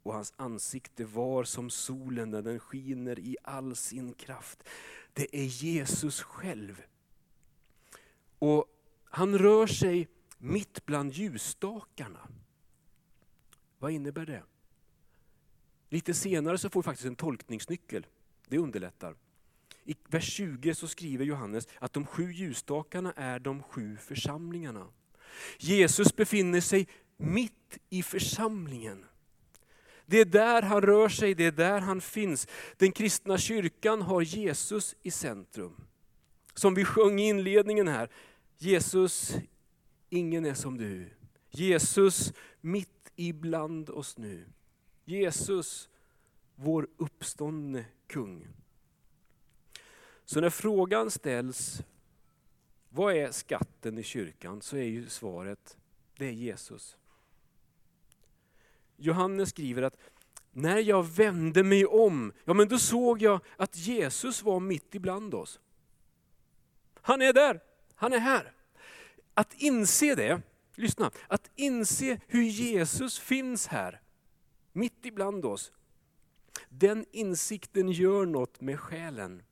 och 0.03 0.13
hans 0.13 0.33
ansikte 0.37 1.05
var 1.05 1.43
som 1.43 1.69
solen 1.69 2.31
när 2.31 2.41
den 2.41 2.59
skiner 2.59 3.19
i 3.19 3.37
all 3.43 3.75
sin 3.75 4.13
kraft. 4.13 4.63
Det 5.13 5.37
är 5.37 5.45
Jesus 5.45 6.21
själv. 6.21 6.81
Och 8.39 8.65
han 9.03 9.37
rör 9.37 9.67
sig 9.67 10.07
mitt 10.37 10.85
bland 10.85 11.13
ljusstakarna. 11.13 12.27
Vad 13.79 13.91
innebär 13.91 14.25
det? 14.25 14.43
Lite 15.89 16.13
senare 16.13 16.57
så 16.57 16.69
får 16.69 16.81
vi 16.81 16.85
faktiskt 16.85 17.07
en 17.07 17.15
tolkningsnyckel. 17.15 18.05
Det 18.47 18.57
underlättar. 18.57 19.15
I 19.87 19.95
vers 20.09 20.33
20 20.33 20.75
så 20.75 20.87
skriver 20.87 21.25
Johannes 21.25 21.67
att 21.79 21.93
de 21.93 22.05
sju 22.05 22.31
ljusstakarna 22.31 23.13
är 23.15 23.39
de 23.39 23.63
sju 23.63 23.97
församlingarna. 23.97 24.87
Jesus 25.57 26.15
befinner 26.15 26.61
sig 26.61 26.87
mitt 27.17 27.77
i 27.89 28.03
församlingen. 28.03 29.05
Det 30.05 30.19
är 30.19 30.25
där 30.25 30.61
han 30.61 30.81
rör 30.81 31.09
sig, 31.09 31.33
det 31.33 31.45
är 31.45 31.51
där 31.51 31.79
han 31.79 32.01
finns. 32.01 32.47
Den 32.77 32.91
kristna 32.91 33.37
kyrkan 33.37 34.01
har 34.01 34.21
Jesus 34.21 34.95
i 35.03 35.11
centrum. 35.11 35.75
Som 36.53 36.73
vi 36.73 36.85
sjöng 36.85 37.19
i 37.19 37.27
inledningen 37.27 37.87
här, 37.87 38.09
Jesus, 38.57 39.35
ingen 40.09 40.45
är 40.45 40.53
som 40.53 40.77
du. 40.77 41.09
Jesus, 41.49 42.33
mitt 42.61 43.11
ibland 43.15 43.89
oss 43.89 44.17
nu. 44.17 44.45
Jesus, 45.05 45.89
vår 46.55 46.87
uppståndne 46.97 47.85
kung. 48.07 48.47
Så 50.29 50.41
när 50.41 50.49
frågan 50.49 51.11
ställs, 51.11 51.83
vad 52.89 53.15
är 53.15 53.31
skatten 53.31 53.97
i 53.97 54.03
kyrkan? 54.03 54.61
Så 54.61 54.77
är 54.77 54.83
ju 54.83 55.09
svaret, 55.09 55.77
det 56.17 56.25
är 56.25 56.31
Jesus. 56.31 56.97
Johannes 58.97 59.49
skriver 59.49 59.81
att 59.81 59.97
när 60.51 60.77
jag 60.77 61.03
vände 61.03 61.63
mig 61.63 61.85
om, 61.85 62.33
ja 62.45 62.53
men 62.53 62.67
då 62.67 62.79
såg 62.79 63.21
jag 63.21 63.39
att 63.57 63.77
Jesus 63.77 64.43
var 64.43 64.59
mitt 64.59 64.95
ibland 64.95 65.33
oss. 65.33 65.59
Han 66.93 67.21
är 67.21 67.33
där, 67.33 67.59
han 67.95 68.13
är 68.13 68.19
här. 68.19 68.51
Att 69.33 69.53
inse 69.53 70.15
det, 70.15 70.41
lyssna, 70.75 71.11
att 71.27 71.49
inse 71.55 72.19
hur 72.27 72.43
Jesus 72.43 73.19
finns 73.19 73.67
här, 73.67 74.01
mitt 74.71 75.05
ibland 75.05 75.45
oss. 75.45 75.71
Den 76.69 77.05
insikten 77.11 77.91
gör 77.91 78.25
något 78.25 78.61
med 78.61 78.79
själen. 78.79 79.43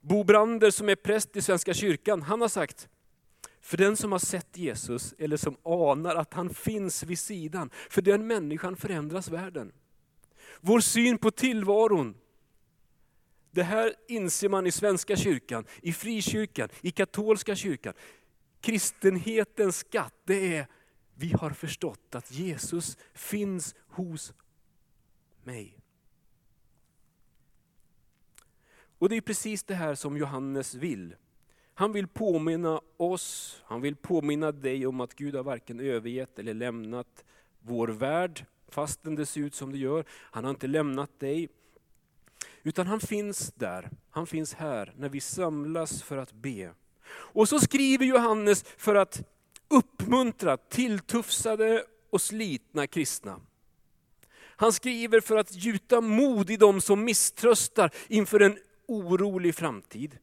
Bo 0.00 0.24
Brander 0.24 0.70
som 0.70 0.88
är 0.88 0.94
präst 0.94 1.36
i 1.36 1.42
Svenska 1.42 1.74
kyrkan, 1.74 2.22
han 2.22 2.40
har 2.40 2.48
sagt, 2.48 2.88
för 3.60 3.76
den 3.76 3.96
som 3.96 4.12
har 4.12 4.18
sett 4.18 4.56
Jesus, 4.56 5.14
eller 5.18 5.36
som 5.36 5.56
anar 5.62 6.14
att 6.14 6.34
han 6.34 6.54
finns 6.54 7.02
vid 7.02 7.18
sidan, 7.18 7.70
för 7.90 8.02
den 8.02 8.26
människan 8.26 8.76
förändras 8.76 9.28
världen. 9.28 9.72
Vår 10.60 10.80
syn 10.80 11.18
på 11.18 11.30
tillvaron, 11.30 12.14
det 13.50 13.62
här 13.62 13.94
inser 14.08 14.48
man 14.48 14.66
i 14.66 14.70
Svenska 14.70 15.16
kyrkan, 15.16 15.64
i 15.82 15.92
frikyrkan, 15.92 16.68
i 16.80 16.90
katolska 16.90 17.56
kyrkan. 17.56 17.94
Kristenhetens 18.60 19.76
skatt, 19.76 20.14
det 20.24 20.56
är, 20.56 20.66
vi 21.14 21.32
har 21.40 21.50
förstått 21.50 22.14
att 22.14 22.30
Jesus 22.32 22.96
finns 23.14 23.74
hos 23.88 24.32
mig. 25.44 25.77
Och 28.98 29.08
det 29.08 29.16
är 29.16 29.20
precis 29.20 29.64
det 29.64 29.74
här 29.74 29.94
som 29.94 30.16
Johannes 30.16 30.74
vill. 30.74 31.14
Han 31.74 31.92
vill 31.92 32.08
påminna 32.08 32.80
oss, 32.96 33.62
han 33.64 33.80
vill 33.80 33.96
påminna 33.96 34.52
dig 34.52 34.86
om 34.86 35.00
att 35.00 35.14
Gud 35.14 35.34
har 35.34 35.42
varken 35.42 35.80
övergett 35.80 36.38
eller 36.38 36.54
lämnat 36.54 37.24
vår 37.60 37.88
värld, 37.88 38.44
fastän 38.68 39.14
det 39.14 39.26
ser 39.26 39.40
ut 39.40 39.54
som 39.54 39.72
det 39.72 39.78
gör. 39.78 40.04
Han 40.10 40.44
har 40.44 40.50
inte 40.50 40.66
lämnat 40.66 41.20
dig. 41.20 41.48
Utan 42.62 42.86
han 42.86 43.00
finns 43.00 43.52
där, 43.52 43.90
han 44.10 44.26
finns 44.26 44.54
här 44.54 44.94
när 44.96 45.08
vi 45.08 45.20
samlas 45.20 46.02
för 46.02 46.16
att 46.16 46.32
be. 46.32 46.70
Och 47.10 47.48
så 47.48 47.60
skriver 47.60 48.06
Johannes 48.06 48.64
för 48.76 48.94
att 48.94 49.22
uppmuntra 49.68 50.56
tilltufsade 50.56 51.84
och 52.10 52.20
slitna 52.20 52.86
kristna. 52.86 53.40
Han 54.40 54.72
skriver 54.72 55.20
för 55.20 55.36
att 55.36 55.54
gjuta 55.54 56.00
mod 56.00 56.50
i 56.50 56.56
dem 56.56 56.80
som 56.80 57.04
misströstar 57.04 57.90
inför 58.08 58.40
en 58.40 58.58
orolig 58.88 59.54
framtid. 59.54 60.18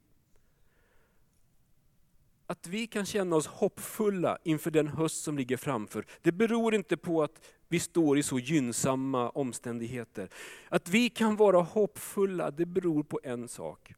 att 2.47 2.67
vi 2.67 2.87
kan 2.87 3.05
känna 3.05 3.35
oss 3.35 3.47
hoppfulla 3.47 4.37
inför 4.43 4.71
den 4.71 4.87
höst 4.87 5.23
som 5.23 5.37
ligger 5.37 5.57
framför, 5.57 6.05
det 6.21 6.31
beror 6.31 6.75
inte 6.75 6.97
på 6.97 7.23
att 7.23 7.41
vi 7.67 7.79
står 7.79 8.17
i 8.17 8.23
så 8.23 8.39
gynnsamma 8.39 9.29
omständigheter. 9.29 10.29
Att 10.69 10.89
vi 10.89 11.09
kan 11.09 11.35
vara 11.35 11.61
hoppfulla, 11.61 12.51
det 12.51 12.65
beror 12.65 13.03
på 13.03 13.19
en 13.23 13.47
sak. 13.47 13.93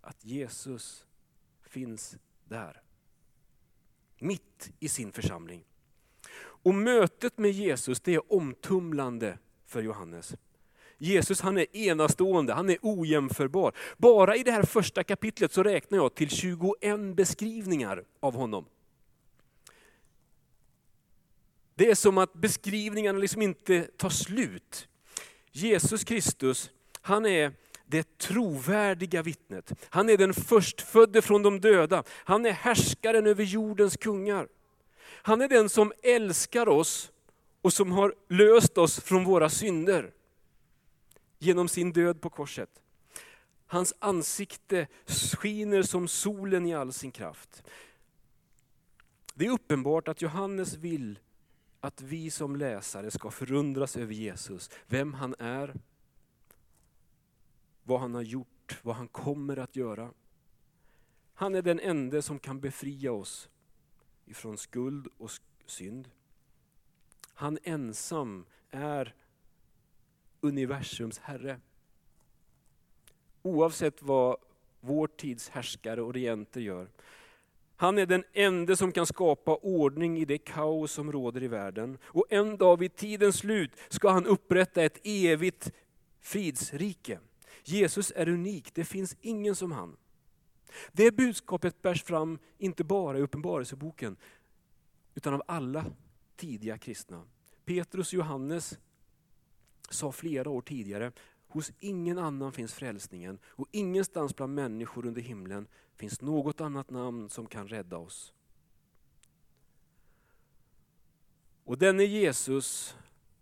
Att 0.00 0.24
Jesus 0.24 1.06
finns 1.62 2.16
där. 2.44 2.82
Mitt 4.18 4.72
i 4.80 4.88
sin 4.88 5.12
församling. 5.12 5.64
Och 6.38 6.74
mötet 6.74 7.38
med 7.38 7.50
Jesus 7.50 8.00
det 8.00 8.14
är 8.14 8.32
omtumlande 8.32 9.38
för 9.66 9.82
Johannes. 9.82 10.34
Jesus 10.98 11.40
han 11.40 11.58
är 11.58 11.76
enastående, 11.76 12.52
han 12.52 12.70
är 12.70 12.78
ojämförbar. 12.82 13.72
Bara 13.96 14.36
i 14.36 14.42
det 14.42 14.52
här 14.52 14.62
första 14.62 15.04
kapitlet 15.04 15.52
så 15.52 15.62
räknar 15.62 15.98
jag 15.98 16.14
till 16.14 16.30
21 16.30 17.16
beskrivningar 17.16 18.04
av 18.20 18.34
honom. 18.34 18.64
Det 21.74 21.90
är 21.90 21.94
som 21.94 22.18
att 22.18 22.32
beskrivningarna 22.32 23.18
liksom 23.18 23.42
inte 23.42 23.82
tar 23.82 24.08
slut. 24.08 24.88
Jesus 25.52 26.04
Kristus, 26.04 26.70
han 27.00 27.26
är 27.26 27.52
det 27.86 28.18
trovärdiga 28.18 29.22
vittnet. 29.22 29.72
Han 29.88 30.08
är 30.08 30.16
den 30.16 30.34
förstfödde 30.34 31.22
från 31.22 31.42
de 31.42 31.60
döda. 31.60 32.02
Han 32.08 32.46
är 32.46 32.52
härskaren 32.52 33.26
över 33.26 33.44
jordens 33.44 33.96
kungar. 33.96 34.48
Han 35.22 35.40
är 35.40 35.48
den 35.48 35.68
som 35.68 35.92
älskar 36.02 36.68
oss 36.68 37.10
och 37.62 37.72
som 37.72 37.92
har 37.92 38.14
löst 38.28 38.78
oss 38.78 39.00
från 39.00 39.24
våra 39.24 39.48
synder 39.48 40.10
genom 41.38 41.68
sin 41.68 41.92
död 41.92 42.20
på 42.20 42.30
korset. 42.30 42.82
Hans 43.66 43.94
ansikte 43.98 44.86
skiner 45.06 45.82
som 45.82 46.08
solen 46.08 46.66
i 46.66 46.74
all 46.74 46.92
sin 46.92 47.12
kraft. 47.12 47.62
Det 49.34 49.46
är 49.46 49.50
uppenbart 49.50 50.08
att 50.08 50.22
Johannes 50.22 50.74
vill 50.74 51.18
att 51.80 52.00
vi 52.00 52.30
som 52.30 52.56
läsare 52.56 53.10
ska 53.10 53.30
förundras 53.30 53.96
över 53.96 54.14
Jesus, 54.14 54.70
vem 54.86 55.14
han 55.14 55.34
är, 55.38 55.74
vad 57.82 58.00
han 58.00 58.14
har 58.14 58.22
gjort, 58.22 58.80
vad 58.82 58.96
han 58.96 59.08
kommer 59.08 59.56
att 59.56 59.76
göra. 59.76 60.10
Han 61.34 61.54
är 61.54 61.62
den 61.62 61.80
enda 61.80 62.22
som 62.22 62.38
kan 62.38 62.60
befria 62.60 63.12
oss 63.12 63.48
ifrån 64.24 64.58
skuld 64.58 65.08
och 65.18 65.30
synd. 65.66 66.10
Han 67.34 67.58
ensam 67.62 68.46
är 68.70 69.14
universums 70.40 71.18
herre. 71.18 71.60
Oavsett 73.42 74.02
vad 74.02 74.36
vår 74.80 75.06
tids 75.06 75.48
härskare 75.48 76.02
och 76.02 76.14
regenter 76.14 76.60
gör. 76.60 76.88
Han 77.76 77.98
är 77.98 78.06
den 78.06 78.24
enda 78.32 78.76
som 78.76 78.92
kan 78.92 79.06
skapa 79.06 79.56
ordning 79.56 80.18
i 80.18 80.24
det 80.24 80.38
kaos 80.38 80.92
som 80.92 81.12
råder 81.12 81.42
i 81.42 81.48
världen. 81.48 81.98
Och 82.04 82.26
en 82.28 82.56
dag 82.56 82.78
vid 82.78 82.96
tidens 82.96 83.36
slut 83.36 83.70
ska 83.88 84.10
han 84.10 84.26
upprätta 84.26 84.82
ett 84.82 85.00
evigt 85.04 85.72
fridsrike. 86.20 87.18
Jesus 87.64 88.12
är 88.16 88.28
unik, 88.28 88.74
det 88.74 88.84
finns 88.84 89.16
ingen 89.20 89.54
som 89.54 89.72
han. 89.72 89.96
Det 90.92 91.10
budskapet 91.10 91.82
bärs 91.82 92.02
fram 92.02 92.38
inte 92.58 92.84
bara 92.84 93.18
i 93.18 93.22
Uppenbarelseboken, 93.22 94.16
utan 95.14 95.34
av 95.34 95.42
alla 95.46 95.84
tidiga 96.36 96.78
kristna. 96.78 97.22
Petrus 97.64 98.08
och 98.08 98.14
Johannes 98.14 98.78
sa 99.90 100.12
flera 100.12 100.50
år 100.50 100.62
tidigare, 100.62 101.12
hos 101.48 101.72
ingen 101.80 102.18
annan 102.18 102.52
finns 102.52 102.74
frälsningen 102.74 103.38
och 103.46 103.68
ingenstans 103.70 104.36
bland 104.36 104.54
människor 104.54 105.06
under 105.06 105.22
himlen 105.22 105.66
finns 105.94 106.20
något 106.20 106.60
annat 106.60 106.90
namn 106.90 107.28
som 107.28 107.46
kan 107.46 107.68
rädda 107.68 107.98
oss. 107.98 108.32
Och 111.64 111.78
denne 111.78 112.04
Jesus 112.04 112.96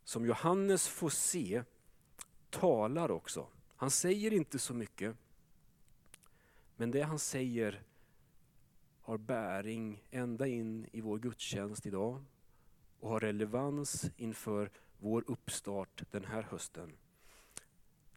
som 0.04 0.26
Johannes 0.26 0.88
får 0.88 1.08
se 1.10 1.62
talar 2.50 3.10
också. 3.10 3.46
Han 3.76 3.90
säger 3.90 4.32
inte 4.32 4.58
så 4.58 4.74
mycket. 4.74 5.16
Men 6.76 6.90
det 6.90 7.02
han 7.02 7.18
säger 7.18 7.82
har 9.00 9.18
bäring 9.18 10.04
ända 10.10 10.46
in 10.46 10.86
i 10.92 11.00
vår 11.00 11.18
gudstjänst 11.18 11.86
idag 11.86 12.24
och 13.00 13.10
har 13.10 13.20
relevans 13.20 14.10
inför 14.16 14.70
vår 15.04 15.24
uppstart 15.26 16.02
den 16.10 16.24
här 16.24 16.42
hösten. 16.42 16.92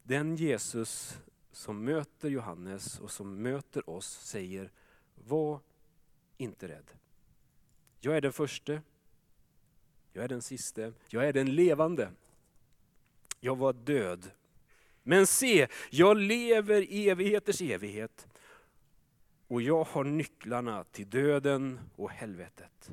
Den 0.04 0.36
Jesus 0.36 1.18
som 1.52 1.84
möter 1.84 2.30
Johannes 2.30 3.00
och 3.00 3.12
som 3.12 3.42
möter 3.42 3.90
oss 3.90 4.08
säger, 4.08 4.72
var 5.16 5.60
inte 6.38 6.68
rädd. 6.68 6.92
Jag 8.00 8.18
är 8.18 8.22
den 8.22 8.34
förste, 8.34 8.82
jag 10.14 10.24
är 10.24 10.28
den 10.28 10.42
siste, 10.42 10.94
jag 11.10 11.28
är 11.28 11.34
den 11.34 11.56
levande. 11.56 12.12
Jag 13.40 13.56
var 13.56 13.74
död. 13.74 14.32
Men 15.04 15.28
se, 15.28 15.68
jag 15.90 16.18
lever 16.18 16.82
i 16.82 17.10
evigheters 17.10 17.62
evighet 17.62 18.28
och 19.48 19.62
jag 19.62 19.84
har 19.84 20.04
nycklarna 20.04 20.84
till 20.84 21.10
döden 21.10 21.80
och 21.96 22.12
helvetet. 22.12 22.90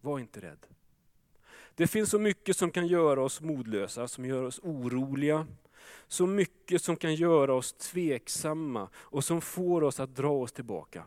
Var 0.00 0.18
inte 0.18 0.40
rädd. 0.40 0.73
Det 1.76 1.86
finns 1.86 2.10
så 2.10 2.18
mycket 2.18 2.56
som 2.56 2.70
kan 2.70 2.86
göra 2.86 3.22
oss 3.22 3.40
modlösa, 3.40 4.08
som 4.08 4.24
gör 4.24 4.42
oss 4.42 4.60
oroliga. 4.62 5.46
Så 6.08 6.26
mycket 6.26 6.82
som 6.82 6.96
kan 6.96 7.14
göra 7.14 7.54
oss 7.54 7.72
tveksamma 7.72 8.88
och 8.94 9.24
som 9.24 9.40
får 9.40 9.82
oss 9.84 10.00
att 10.00 10.16
dra 10.16 10.40
oss 10.40 10.52
tillbaka. 10.52 11.04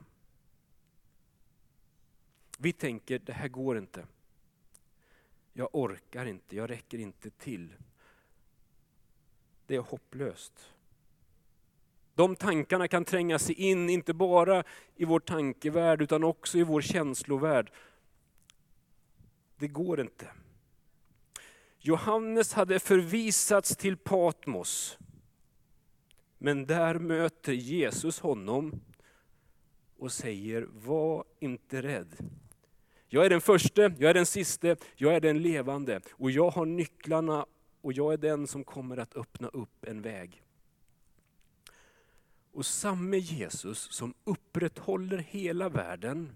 Vi 2.58 2.74
tänker, 2.74 3.20
det 3.20 3.34
här 3.34 3.48
går 3.48 3.78
inte. 3.78 4.08
Jag 5.54 5.70
orkar 5.72 6.26
inte, 6.26 6.56
jag 6.56 6.70
räcker 6.70 6.98
inte 6.98 7.30
till. 7.30 7.74
Det 9.68 9.76
är 9.76 9.80
hopplöst. 9.80 10.74
De 12.14 12.36
tankarna 12.36 12.88
kan 12.88 13.06
tränga 13.06 13.40
sig 13.40 13.56
in, 13.56 13.90
inte 13.90 14.14
bara 14.14 14.64
i 14.96 15.06
vår 15.06 15.20
tankevärld 15.20 16.02
utan 16.02 16.24
också 16.24 16.58
i 16.58 16.64
vår 16.64 16.82
känslovärld. 16.82 17.72
Det 19.56 19.68
går 19.68 20.02
inte. 20.02 20.28
Johannes 21.88 22.54
hade 22.54 22.80
förvisats 22.80 23.76
till 23.76 23.97
Patmos. 23.97 24.97
Men 26.38 26.65
där 26.65 27.00
möter 27.00 27.54
Jesus 27.54 28.19
honom 28.19 28.82
och 29.97 30.12
säger, 30.12 30.67
var 30.71 31.23
inte 31.39 31.82
rädd. 31.82 32.15
Jag 33.08 33.26
är 33.26 33.30
den 33.30 33.41
första, 33.41 33.82
jag 33.82 34.04
är 34.04 34.13
den 34.13 34.26
siste, 34.26 34.76
jag 34.95 35.15
är 35.15 35.19
den 35.19 35.41
levande 35.41 36.02
och 36.12 36.32
jag 36.32 36.50
har 36.50 36.65
nycklarna 36.65 37.45
och 37.82 37.93
jag 37.93 38.13
är 38.13 38.17
den 38.17 38.47
som 38.47 38.63
kommer 38.63 38.97
att 38.97 39.15
öppna 39.15 39.47
upp 39.47 39.86
en 39.86 40.02
väg. 40.02 40.43
Och 42.52 42.65
samme 42.65 43.17
Jesus 43.17 43.91
som 43.91 44.13
upprätthåller 44.23 45.17
hela 45.17 45.69
världen, 45.69 46.32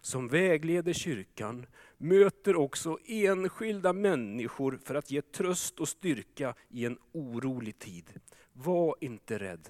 som 0.00 0.28
vägleder 0.28 0.92
kyrkan, 0.92 1.66
möter 1.98 2.56
också 2.56 2.98
enskilda 3.04 3.92
människor 3.92 4.78
för 4.84 4.94
att 4.94 5.10
ge 5.10 5.22
tröst 5.22 5.80
och 5.80 5.88
styrka 5.88 6.54
i 6.68 6.84
en 6.84 6.98
orolig 7.12 7.78
tid. 7.78 8.20
Var 8.52 8.96
inte 9.00 9.38
rädd. 9.38 9.68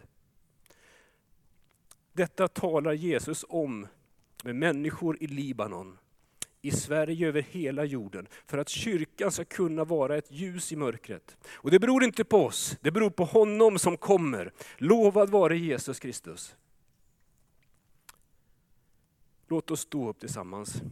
Detta 2.13 2.49
talar 2.49 2.93
Jesus 2.93 3.45
om 3.49 3.87
med 4.45 4.57
människor 4.57 5.23
i 5.23 5.27
Libanon, 5.27 5.99
i 6.63 6.71
Sverige 6.71 7.29
över 7.29 7.43
hela 7.43 7.85
jorden, 7.85 8.29
för 8.47 8.59
att 8.59 8.69
kyrkan 8.69 9.33
ska 9.33 9.45
kunna 9.45 9.85
vara 9.85 10.17
ett 10.17 10.33
ljus 10.33 10.73
i 10.73 10.77
mörkret. 10.77 11.37
Och 11.53 11.71
det 11.71 11.79
beror 11.79 12.05
inte 12.05 12.25
på 12.25 12.45
oss, 12.45 12.77
det 12.81 12.91
beror 12.91 13.11
på 13.11 13.25
honom 13.25 13.79
som 13.79 13.97
kommer. 13.97 14.53
Lovad 14.79 15.31
vare 15.31 15.59
Jesus 15.59 16.01
Kristus. 16.01 16.57
Låt 19.49 19.71
oss 19.71 19.81
stå 19.81 20.09
upp 20.09 20.21
tillsammans. 20.21 20.83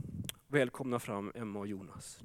Välkomna 0.54 0.98
fram 0.98 1.32
Emma 1.34 1.58
och 1.58 1.66
Jonas. 1.66 2.18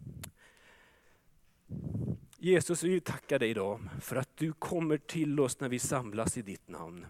Jesus, 2.38 2.84
vi 2.84 3.00
tackar 3.00 3.40
dig 3.40 3.50
idag 3.50 3.80
för 4.02 4.16
att 4.16 4.38
du 4.38 4.54
kommer 4.54 4.98
till 4.98 5.40
oss 5.40 5.60
när 5.60 5.70
vi 5.70 5.80
samlas 5.80 6.38
i 6.38 6.42
ditt 6.42 6.68
namn. 6.68 7.06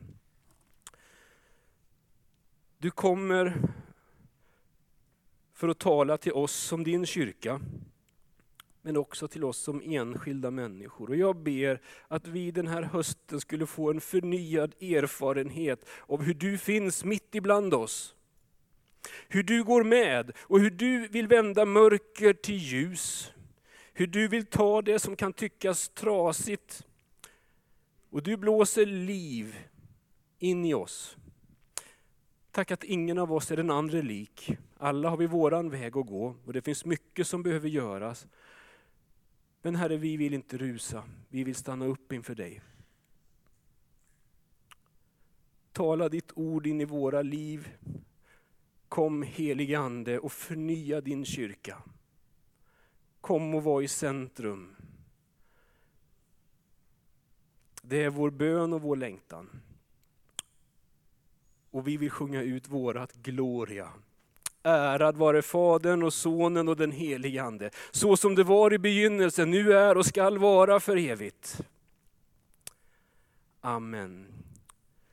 Du 2.78 2.92
kommer 2.92 3.62
för 5.54 5.68
att 5.68 5.80
tala 5.80 6.18
till 6.18 6.34
oss 6.34 6.54
som 6.54 6.84
din 6.84 7.06
kyrka, 7.06 7.62
men 8.82 8.98
också 8.98 9.28
till 9.28 9.44
oss 9.44 9.58
som 9.58 9.82
enskilda 9.86 10.52
människor. 10.52 11.10
Och 11.10 11.16
jag 11.16 11.36
ber 11.36 11.82
att 12.08 12.28
vi 12.28 12.52
den 12.52 12.68
här 12.68 12.82
hösten 12.82 13.40
skulle 13.40 13.66
få 13.66 13.90
en 13.90 14.02
förnyad 14.02 14.76
erfarenhet 14.82 15.86
av 16.08 16.24
hur 16.24 16.34
du 16.34 16.58
finns 16.58 17.04
mitt 17.04 17.36
ibland 17.36 17.74
oss. 17.74 18.16
Hur 19.28 19.44
du 19.44 19.64
går 19.64 19.84
med 19.84 20.32
och 20.40 20.60
hur 20.60 20.70
du 20.70 21.08
vill 21.08 21.28
vända 21.28 21.66
mörker 21.66 22.34
till 22.34 22.58
ljus. 22.58 23.32
Hur 23.94 24.08
du 24.08 24.28
vill 24.28 24.46
ta 24.46 24.82
det 24.82 25.00
som 25.00 25.16
kan 25.16 25.34
tyckas 25.34 25.90
trasigt 25.90 26.88
och 28.10 28.24
du 28.24 28.38
blåser 28.38 28.86
liv 28.86 29.56
in 30.40 30.66
i 30.66 30.74
oss. 30.74 31.18
Tack 32.52 32.72
att 32.72 32.84
ingen 32.84 33.18
av 33.18 33.34
oss 33.34 33.52
är 33.52 33.58
den 33.58 33.72
andra 33.72 34.02
lik. 34.02 34.58
Alla 34.78 35.10
har 35.10 35.18
vi 35.18 35.28
våran 35.28 35.70
väg 35.70 35.98
att 35.98 36.08
gå 36.08 36.36
och 36.46 36.54
det 36.54 36.62
finns 36.62 36.86
mycket 36.86 37.28
som 37.28 37.44
behöver 37.44 37.70
göras. 37.70 38.28
Men 39.62 39.76
Herre, 39.76 39.98
vi 39.98 40.18
vill 40.18 40.34
inte 40.34 40.58
rusa. 40.58 41.04
Vi 41.30 41.44
vill 41.44 41.56
stanna 41.56 41.86
upp 41.86 42.12
inför 42.12 42.36
dig. 42.36 42.62
Tala 45.72 46.10
ditt 46.10 46.32
ord 46.36 46.68
in 46.68 46.82
i 46.82 46.86
våra 46.86 47.22
liv. 47.22 47.70
Kom 48.90 49.24
helige 49.24 49.80
Ande 49.80 50.20
och 50.20 50.32
förnya 50.32 51.02
din 51.02 51.26
kyrka. 51.26 51.78
Kom 53.22 53.56
och 53.56 53.64
var 53.64 53.82
i 53.82 53.88
centrum. 53.88 54.76
Det 57.82 58.04
är 58.04 58.10
vår 58.10 58.30
bön 58.30 58.74
och 58.74 58.82
vår 58.82 58.96
längtan. 58.96 59.50
Och 61.72 61.88
vi 61.88 61.98
vill 61.98 62.10
sjunga 62.10 62.42
ut 62.42 62.68
vårat 62.68 63.14
Gloria. 63.14 63.90
Ärad 64.64 65.18
vare 65.18 65.42
Fadern 65.42 66.04
och 66.04 66.14
Sonen 66.14 66.68
och 66.68 66.78
den 66.78 66.92
helige 66.92 67.44
Ande, 67.44 67.70
så 67.92 68.18
som 68.18 68.36
det 68.36 68.44
var 68.44 68.74
i 68.74 68.78
begynnelsen, 68.78 69.52
nu 69.52 69.74
är 69.74 69.98
och 69.98 70.06
skall 70.06 70.38
vara 70.38 70.80
för 70.80 70.98
evigt. 70.98 71.62
Amen. 73.62 74.28